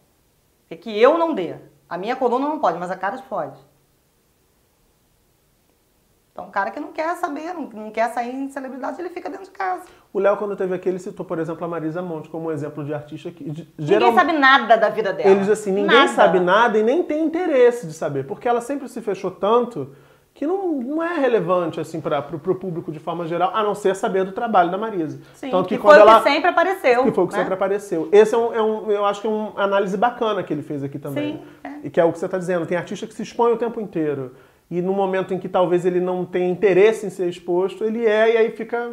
É 0.69 0.75
que 0.75 1.01
eu 1.01 1.17
não 1.17 1.35
dê. 1.35 1.55
A 1.89 1.97
minha 1.97 2.17
coluna 2.17 2.49
não 2.49 2.59
pode, 2.59 2.79
mas 2.79 2.91
a 2.91 2.97
caras 2.97 3.21
pode. 3.21 3.57
Então, 6.37 6.49
o 6.49 6.51
cara 6.51 6.71
que 6.71 6.79
não 6.79 6.89
quer 6.93 7.17
saber, 7.17 7.55
não, 7.55 7.63
não 7.63 7.91
quer 7.91 8.13
sair 8.13 8.31
em 8.35 8.51
celebridade, 8.51 9.01
ele 9.01 9.09
fica 9.09 9.31
dentro 9.31 9.47
de 9.47 9.51
casa. 9.53 9.85
O 10.13 10.19
Léo, 10.19 10.37
quando 10.37 10.55
teve 10.55 10.75
aqui, 10.75 10.87
ele 10.87 10.99
citou, 10.99 11.25
por 11.25 11.39
exemplo, 11.39 11.65
a 11.65 11.69
Marisa 11.69 12.03
Monte 12.03 12.29
como 12.29 12.49
um 12.49 12.53
exemplo 12.53 12.85
de 12.85 12.93
artista 12.93 13.31
que. 13.31 13.43
de- 13.45 13.67
Ninguém 13.79 13.99
geral- 14.01 14.13
sabe 14.13 14.33
nada 14.35 14.77
da 14.77 14.91
vida 14.91 15.15
dela. 15.15 15.31
Ele 15.31 15.41
diz 15.41 15.49
assim: 15.49 15.73
ninguém 15.73 15.97
Nada. 15.97 16.09
sabe 16.13 16.39
nada 16.39 16.77
e 16.77 16.83
nem 16.83 17.03
tem 17.03 17.25
interesse 17.25 17.87
de 17.87 17.95
saber, 17.95 18.27
porque 18.27 18.47
ela 18.47 18.61
sempre 18.61 18.87
se 18.87 19.01
fechou 19.01 19.31
tanto 19.31 19.97
que 20.35 20.47
não, 20.47 20.73
não 20.73 21.03
é 21.03 21.15
relevante 21.19 21.81
assim 21.81 22.03
para 22.03 22.19
o 22.31 22.39
público 22.55 22.93
de 22.93 22.99
forma 22.99 23.27
geral, 23.27 23.53
a 23.55 23.63
não 23.63 23.75
ser 23.75 23.97
saber 23.97 24.23
do 24.23 24.33
trabalho 24.33 24.71
da 24.71 24.77
Marisa. 24.77 25.19
Sim, 25.33 25.49
Tanto 25.51 25.67
que, 25.71 25.77
que, 25.77 25.81
foi 25.81 25.91
quando 25.95 26.01
o 26.01 26.03
ela 26.11 26.21
que 26.21 26.29
sempre 26.29 26.51
apareceu. 26.51 27.03
que 27.05 27.13
foi 27.13 27.25
o 27.25 27.27
que 27.29 27.33
né? 27.33 27.39
sempre 27.39 27.55
apareceu. 27.55 28.09
Esse 28.13 28.35
é 28.35 28.39
um, 28.39 28.53
é 28.55 28.61
um- 28.63 28.91
eu 28.91 29.07
acho 29.07 29.23
que 29.23 29.27
é 29.27 29.31
uma 29.31 29.55
análise 29.59 29.97
bacana 29.97 30.43
que 30.43 30.53
ele 30.53 30.61
fez 30.63 30.85
aqui 30.85 30.99
também. 30.99 31.37
Sim, 31.39 31.43
é. 31.65 31.87
E 31.87 31.89
que 31.89 31.99
é 31.99 32.05
o 32.05 32.13
que 32.13 32.19
você 32.19 32.27
está 32.27 32.37
dizendo. 32.37 32.67
Tem 32.67 32.77
artista 32.77 33.07
que 33.07 33.15
se 33.15 33.23
expõe 33.23 33.51
o 33.55 33.57
tempo 33.57 33.81
inteiro. 33.81 34.35
E 34.71 34.83
no 34.83 34.93
momento 34.93 35.33
em 35.33 35.39
que 35.39 35.49
talvez 35.49 35.85
ele 35.85 36.01
não 36.01 36.25
tenha 36.25 36.49
interesse 36.49 37.07
em 37.07 37.11
ser 37.11 37.29
exposto, 37.29 37.85
ele 37.85 38.05
é 38.05 38.35
e 38.35 38.37
aí 38.37 38.51
fica 38.51 38.93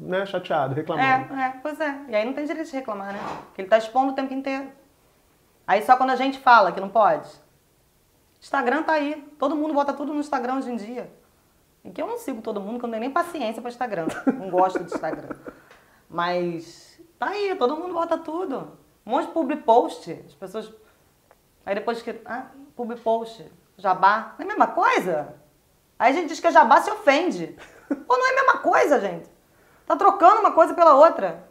né, 0.00 0.24
chateado, 0.24 0.74
reclamando. 0.74 1.34
É, 1.34 1.46
é, 1.46 1.50
pois 1.62 1.78
é. 1.80 2.00
E 2.08 2.14
aí 2.14 2.24
não 2.24 2.32
tem 2.32 2.46
direito 2.46 2.70
de 2.70 2.76
reclamar, 2.76 3.12
né? 3.12 3.20
Porque 3.46 3.60
ele 3.60 3.68
tá 3.68 3.76
expondo 3.76 4.12
o 4.12 4.14
tempo 4.14 4.32
inteiro. 4.32 4.68
Aí 5.66 5.82
só 5.82 5.96
quando 5.96 6.10
a 6.10 6.16
gente 6.16 6.38
fala 6.38 6.72
que 6.72 6.80
não 6.80 6.88
pode. 6.88 7.28
Instagram 8.40 8.82
tá 8.82 8.94
aí. 8.94 9.22
Todo 9.38 9.54
mundo 9.54 9.74
bota 9.74 9.92
tudo 9.92 10.12
no 10.12 10.20
Instagram 10.20 10.56
hoje 10.56 10.70
em 10.70 10.76
dia. 10.76 11.12
E 11.84 11.90
que 11.90 12.00
eu 12.00 12.06
não 12.06 12.16
sigo 12.18 12.40
todo 12.40 12.60
mundo, 12.60 12.78
que 12.78 12.84
eu 12.84 12.88
não 12.88 12.92
tenho 12.92 13.00
nem 13.00 13.10
paciência 13.10 13.60
para 13.60 13.70
Instagram. 13.70 14.06
Não 14.38 14.50
gosto 14.50 14.78
de 14.78 14.92
Instagram. 14.92 15.36
Mas 16.08 17.00
tá 17.18 17.30
aí, 17.30 17.54
todo 17.56 17.76
mundo 17.76 17.94
bota 17.94 18.18
tudo. 18.18 18.78
Um 19.04 19.10
monte 19.10 19.26
de 19.26 19.32
public 19.32 19.62
post. 19.62 20.12
As 20.26 20.34
pessoas. 20.34 20.72
Aí 21.66 21.74
depois 21.74 22.02
que. 22.02 22.20
Ah, 22.24 22.46
public 22.76 23.00
post. 23.02 23.44
Jabá. 23.82 24.34
Não 24.38 24.44
é 24.44 24.48
a 24.48 24.52
mesma 24.52 24.66
coisa? 24.68 25.34
Aí 25.98 26.12
a 26.12 26.14
gente 26.14 26.28
diz 26.28 26.40
que 26.40 26.46
é 26.46 26.50
jabá 26.52 26.80
se 26.80 26.90
ofende. 26.90 27.54
Pô, 28.06 28.16
não 28.16 28.26
é 28.28 28.30
a 28.32 28.34
mesma 28.44 28.58
coisa, 28.60 29.00
gente. 29.00 29.28
Tá 29.86 29.96
trocando 29.96 30.40
uma 30.40 30.52
coisa 30.52 30.72
pela 30.72 30.94
outra. 30.94 31.44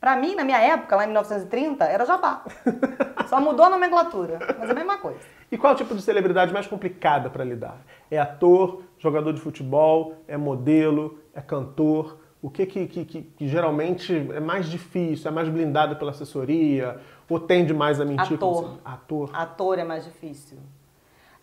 Pra 0.00 0.16
mim, 0.16 0.34
na 0.34 0.44
minha 0.44 0.58
época, 0.58 0.96
lá 0.96 1.04
em 1.04 1.06
1930, 1.06 1.84
era 1.84 2.04
jabá. 2.04 2.44
Só 3.28 3.40
mudou 3.40 3.64
a 3.64 3.70
nomenclatura, 3.70 4.38
mas 4.58 4.68
é 4.68 4.72
a 4.72 4.74
mesma 4.74 4.98
coisa. 4.98 5.18
E 5.50 5.56
qual 5.56 5.72
é 5.72 5.74
o 5.74 5.78
tipo 5.78 5.94
de 5.94 6.02
celebridade 6.02 6.52
mais 6.52 6.66
complicada 6.66 7.30
para 7.30 7.42
lidar? 7.42 7.78
É 8.10 8.18
ator, 8.18 8.82
jogador 8.98 9.32
de 9.32 9.40
futebol, 9.40 10.16
é 10.28 10.36
modelo, 10.36 11.18
é 11.32 11.40
cantor? 11.40 12.18
O 12.42 12.50
que 12.50 12.66
que, 12.66 12.86
que, 12.86 13.04
que- 13.06 13.22
que 13.22 13.48
geralmente 13.48 14.14
é 14.34 14.40
mais 14.40 14.66
difícil, 14.68 15.28
é 15.28 15.30
mais 15.32 15.48
blindado 15.48 15.96
pela 15.96 16.10
assessoria? 16.10 17.00
Ou 17.30 17.40
tende 17.40 17.72
mais 17.72 17.98
a 17.98 18.04
mentir? 18.04 18.34
Ator. 18.34 18.78
Ator. 18.84 19.30
Ator 19.32 19.78
é 19.78 19.84
mais 19.84 20.04
difícil. 20.04 20.58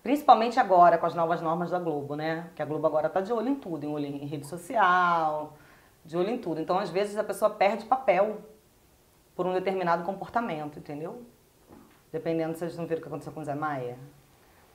Principalmente 0.03 0.59
agora, 0.59 0.97
com 0.97 1.05
as 1.05 1.13
novas 1.13 1.41
normas 1.41 1.69
da 1.69 1.79
Globo, 1.79 2.15
né? 2.15 2.49
Que 2.55 2.61
a 2.61 2.65
Globo 2.65 2.87
agora 2.87 3.07
tá 3.07 3.21
de 3.21 3.31
olho 3.31 3.49
em 3.49 3.55
tudo, 3.55 3.85
em 3.85 3.89
olho 3.89 4.05
em 4.05 4.25
rede 4.25 4.47
social, 4.47 5.57
de 6.03 6.17
olho 6.17 6.29
em 6.29 6.39
tudo. 6.39 6.59
Então, 6.59 6.79
às 6.79 6.89
vezes, 6.89 7.17
a 7.17 7.23
pessoa 7.23 7.51
perde 7.51 7.85
papel 7.85 8.41
por 9.35 9.45
um 9.45 9.53
determinado 9.53 10.03
comportamento, 10.03 10.79
entendeu? 10.79 11.23
Dependendo, 12.11 12.57
vocês 12.57 12.75
não 12.75 12.85
viram 12.85 12.99
o 12.99 13.01
que 13.03 13.07
aconteceu 13.07 13.31
com 13.31 13.41
o 13.41 13.43
Zé 13.43 13.55
Maia? 13.55 13.97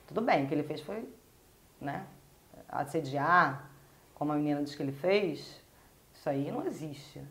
Tudo 0.07 0.21
bem, 0.21 0.45
o 0.45 0.47
que 0.47 0.53
ele 0.53 0.63
fez 0.63 0.79
foi, 0.81 1.07
né? 1.79 2.05
Assediar, 2.69 3.69
como 4.15 4.31
a 4.31 4.35
menina 4.35 4.63
diz 4.63 4.73
que 4.75 4.81
ele 4.81 4.93
fez, 4.93 5.61
isso 6.13 6.29
aí 6.29 6.49
não 6.51 6.65
existe. 6.65 7.21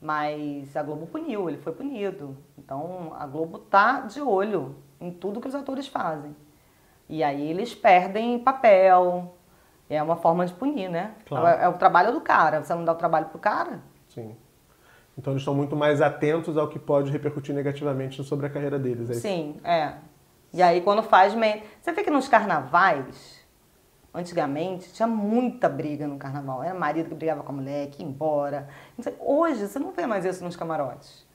Mas 0.00 0.76
a 0.76 0.82
Globo 0.82 1.06
puniu, 1.06 1.48
ele 1.48 1.58
foi 1.58 1.72
punido. 1.72 2.36
Então 2.56 3.12
a 3.14 3.26
Globo 3.26 3.58
tá 3.58 4.00
de 4.00 4.20
olho 4.20 4.76
em 5.00 5.12
tudo 5.12 5.40
que 5.40 5.48
os 5.48 5.54
atores 5.54 5.86
fazem. 5.86 6.34
E 7.08 7.24
aí 7.24 7.50
eles 7.50 7.74
perdem 7.74 8.38
papel. 8.38 9.34
É 9.88 10.02
uma 10.02 10.16
forma 10.16 10.44
de 10.44 10.52
punir, 10.52 10.90
né? 10.90 11.14
Claro. 11.26 11.46
É, 11.46 11.64
é 11.64 11.68
o 11.68 11.74
trabalho 11.74 12.12
do 12.12 12.20
cara. 12.20 12.62
Você 12.62 12.74
não 12.74 12.84
dá 12.84 12.92
o 12.92 12.96
trabalho 12.96 13.26
pro 13.26 13.38
cara? 13.38 13.80
Sim. 14.08 14.36
Então 15.16 15.32
eles 15.32 15.40
estão 15.40 15.54
muito 15.54 15.74
mais 15.74 16.02
atentos 16.02 16.56
ao 16.56 16.68
que 16.68 16.78
pode 16.78 17.10
repercutir 17.10 17.54
negativamente 17.54 18.22
sobre 18.22 18.46
a 18.46 18.50
carreira 18.50 18.78
deles. 18.78 19.08
É? 19.10 19.14
Sim, 19.14 19.58
é. 19.64 19.94
E 20.52 20.62
aí 20.62 20.80
quando 20.82 21.02
faz... 21.02 21.34
Você 21.80 21.92
vê 21.92 22.04
que 22.04 22.10
nos 22.10 22.28
carnavais, 22.28 23.44
antigamente, 24.14 24.92
tinha 24.92 25.08
muita 25.08 25.68
briga 25.68 26.06
no 26.06 26.18
carnaval. 26.18 26.62
Era 26.62 26.74
marido 26.74 27.08
que 27.08 27.14
brigava 27.14 27.42
com 27.42 27.52
a 27.52 27.54
mulher, 27.54 27.88
que 27.88 28.02
ia 28.02 28.08
embora. 28.08 28.68
Hoje 29.18 29.66
você 29.66 29.78
não 29.78 29.92
vê 29.92 30.06
mais 30.06 30.24
isso 30.24 30.44
nos 30.44 30.54
camarotes. 30.54 31.26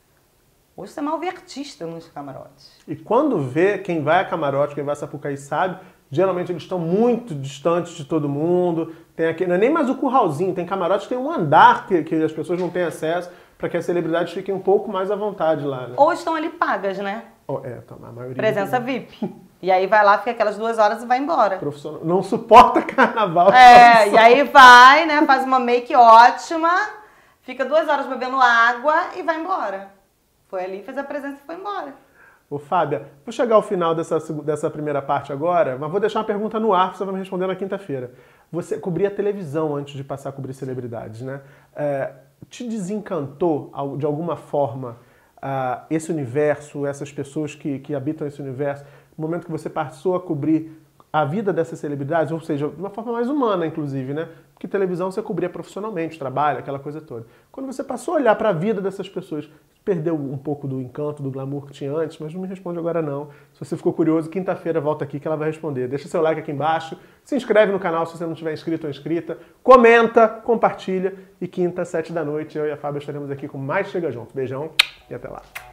Hoje 0.76 0.92
você 0.92 1.02
é 1.02 1.04
mal 1.04 1.20
ver 1.20 1.28
artista 1.28 1.86
nos 1.86 2.08
camarotes. 2.08 2.72
E 2.88 2.96
quando 2.96 3.38
vê 3.38 3.78
quem 3.78 4.02
vai 4.02 4.20
a 4.20 4.26
camarote, 4.26 4.74
quem 4.74 4.84
vai 4.84 4.94
a 4.94 4.96
Sapucaí 4.96 5.38
sabe, 5.38 5.80
geralmente 6.10 6.52
eles 6.52 6.64
estão 6.64 6.80
muito 6.80 7.36
distantes 7.36 7.94
de 7.94 8.06
todo 8.06 8.28
mundo. 8.28 8.96
Tem 9.16 9.28
aqui, 9.28 9.46
não 9.46 9.54
é 9.54 9.58
nem 9.60 9.70
mais 9.70 9.88
o 9.88 9.96
curralzinho, 9.96 10.56
tem 10.56 10.66
camarote, 10.66 11.08
tem 11.08 11.16
um 11.16 11.32
andar 11.32 11.86
que, 11.86 12.02
que 12.02 12.16
as 12.16 12.32
pessoas 12.32 12.60
não 12.60 12.72
têm 12.72 12.84
acesso 12.84 13.30
para 13.56 13.70
que 13.70 13.78
as 13.78 13.86
celebridades 13.86 14.34
fiquem 14.34 14.54
um 14.54 14.60
pouco 14.60 14.92
mais 14.92 15.12
à 15.12 15.16
vontade 15.16 15.64
lá. 15.64 15.90
Né? 15.90 15.94
Ou 15.96 16.12
estão 16.12 16.34
ali 16.34 16.50
pagas, 16.50 16.98
né? 16.98 17.26
Oh, 17.48 17.60
é, 17.64 17.76
tá, 17.82 17.94
a 17.94 18.12
maioria. 18.12 18.36
Presença 18.36 18.80
VIP. 18.80 19.32
E 19.62 19.72
aí 19.72 19.86
vai 19.86 20.04
lá, 20.04 20.18
fica 20.18 20.32
aquelas 20.32 20.58
duas 20.58 20.80
horas 20.80 21.04
e 21.04 21.06
vai 21.06 21.20
embora. 21.20 21.58
Profissional. 21.58 22.02
Não 22.04 22.24
suporta 22.24 22.82
carnaval. 22.84 23.54
É, 23.54 24.10
e 24.10 24.18
aí 24.18 24.44
vai, 24.44 25.06
né? 25.06 25.24
Faz 25.28 25.46
uma 25.46 25.60
make 25.60 25.96
ótima, 25.96 26.72
fica 27.44 27.64
duas 27.64 27.88
horas 27.88 28.08
bebendo 28.08 28.42
água 28.42 28.96
e 29.16 29.22
vai 29.22 29.40
embora. 29.40 30.02
Foi 30.54 30.66
ali, 30.66 30.84
fez 30.84 30.96
a 31.00 31.04
presença 31.04 31.42
e 31.42 31.46
foi 31.48 31.56
embora. 31.56 31.96
Ô, 32.48 32.60
Fábia, 32.60 33.08
vou 33.26 33.34
chegar 33.34 33.56
ao 33.56 33.64
final 33.64 33.96
dessa, 33.96 34.20
dessa 34.44 34.70
primeira 34.70 35.02
parte 35.02 35.34
agora, 35.34 35.80
mas 35.80 35.90
vou 35.90 36.00
deixar 36.00 36.20
uma 36.20 36.26
pergunta 36.26 36.60
no 36.60 36.72
ar, 36.76 36.96
você 36.96 37.04
vai 37.04 37.12
me 37.12 37.20
responder 37.20 37.48
na 37.48 37.56
quinta-feira. 37.56 38.12
Você 38.52 38.78
cobria 38.78 39.10
televisão 39.10 39.76
antes 39.76 39.96
de 39.96 40.04
passar 40.04 40.30
a 40.30 40.32
cobrir 40.32 40.54
celebridades, 40.54 41.22
né? 41.22 41.42
É, 41.76 42.12
te 42.52 42.68
desencantou, 42.68 43.72
de 43.98 44.06
alguma 44.06 44.36
forma, 44.36 44.98
uh, 45.38 45.88
esse 45.90 46.12
universo, 46.12 46.86
essas 46.86 47.12
pessoas 47.12 47.56
que, 47.56 47.80
que 47.80 47.96
habitam 47.96 48.28
esse 48.28 48.40
universo, 48.40 48.86
no 49.18 49.24
momento 49.24 49.46
que 49.46 49.52
você 49.52 49.72
passou 49.72 50.16
a 50.16 50.22
cobrir 50.22 50.80
a 51.12 51.26
vida 51.26 51.52
dessas 51.52 51.80
celebridades, 51.80 52.32
ou 52.32 52.40
seja, 52.40 52.68
de 52.68 52.80
uma 52.80 52.92
forma 52.92 53.12
mais 53.12 53.28
humana, 53.28 53.66
inclusive, 53.66 54.14
né? 54.14 54.30
Porque 54.54 54.68
televisão 54.68 55.12
você 55.12 55.22
cobria 55.24 55.50
profissionalmente, 55.50 56.20
trabalho, 56.20 56.60
aquela 56.60 56.78
coisa 56.78 57.02
toda. 57.02 57.26
Quando 57.52 57.66
você 57.66 57.84
passou 57.84 58.14
a 58.14 58.18
olhar 58.18 58.36
para 58.36 58.50
a 58.50 58.54
vida 58.54 58.80
dessas 58.80 59.10
pessoas, 59.10 59.50
perdeu 59.84 60.16
um 60.16 60.38
pouco 60.38 60.68
do 60.68 60.82
encanto, 60.82 61.22
do 61.22 61.30
glamour 61.30 61.66
que 61.66 61.74
tinha 61.74 61.92
antes, 61.92 62.18
mas 62.20 62.34
não 62.34 62.42
me 62.42 62.48
responde 62.48 62.80
agora 62.80 63.02
não. 63.02 63.30
Se 63.54 63.60
você 63.60 63.76
ficou 63.76 63.94
curioso, 63.94 64.30
quinta-feira 64.30 64.80
volta 64.80 65.04
aqui 65.04 65.20
que 65.20 65.28
ela 65.28 65.36
vai 65.36 65.50
responder. 65.50 65.88
Deixa 65.88 66.08
seu 66.08 66.22
like 66.22 66.40
aqui 66.40 66.52
embaixo, 66.52 66.98
se 67.24 67.36
inscreve 67.36 67.72
no 67.72 67.80
canal 67.80 68.06
se 68.06 68.18
você 68.18 68.26
não 68.26 68.34
tiver 68.34 68.54
inscrito 68.54 68.86
ou 68.86 68.90
inscrita, 68.90 69.38
comenta, 69.62 70.28
compartilha 70.28 71.14
e 71.42 71.48
quinta, 71.48 71.84
sete 71.84 72.14
da 72.14 72.24
noite, 72.24 72.58
eu 72.58 72.66
e 72.66 72.72
a 72.72 72.78
Fábio 72.78 73.00
estaremos 73.00 73.30
aqui 73.30 73.48
com 73.48 73.58
mais 73.58 73.88
Chega 73.88 74.12
Junto. 74.12 74.34
Beijão 74.34 74.72
e 75.10 75.14
até 75.14 75.28
lá. 75.28 75.73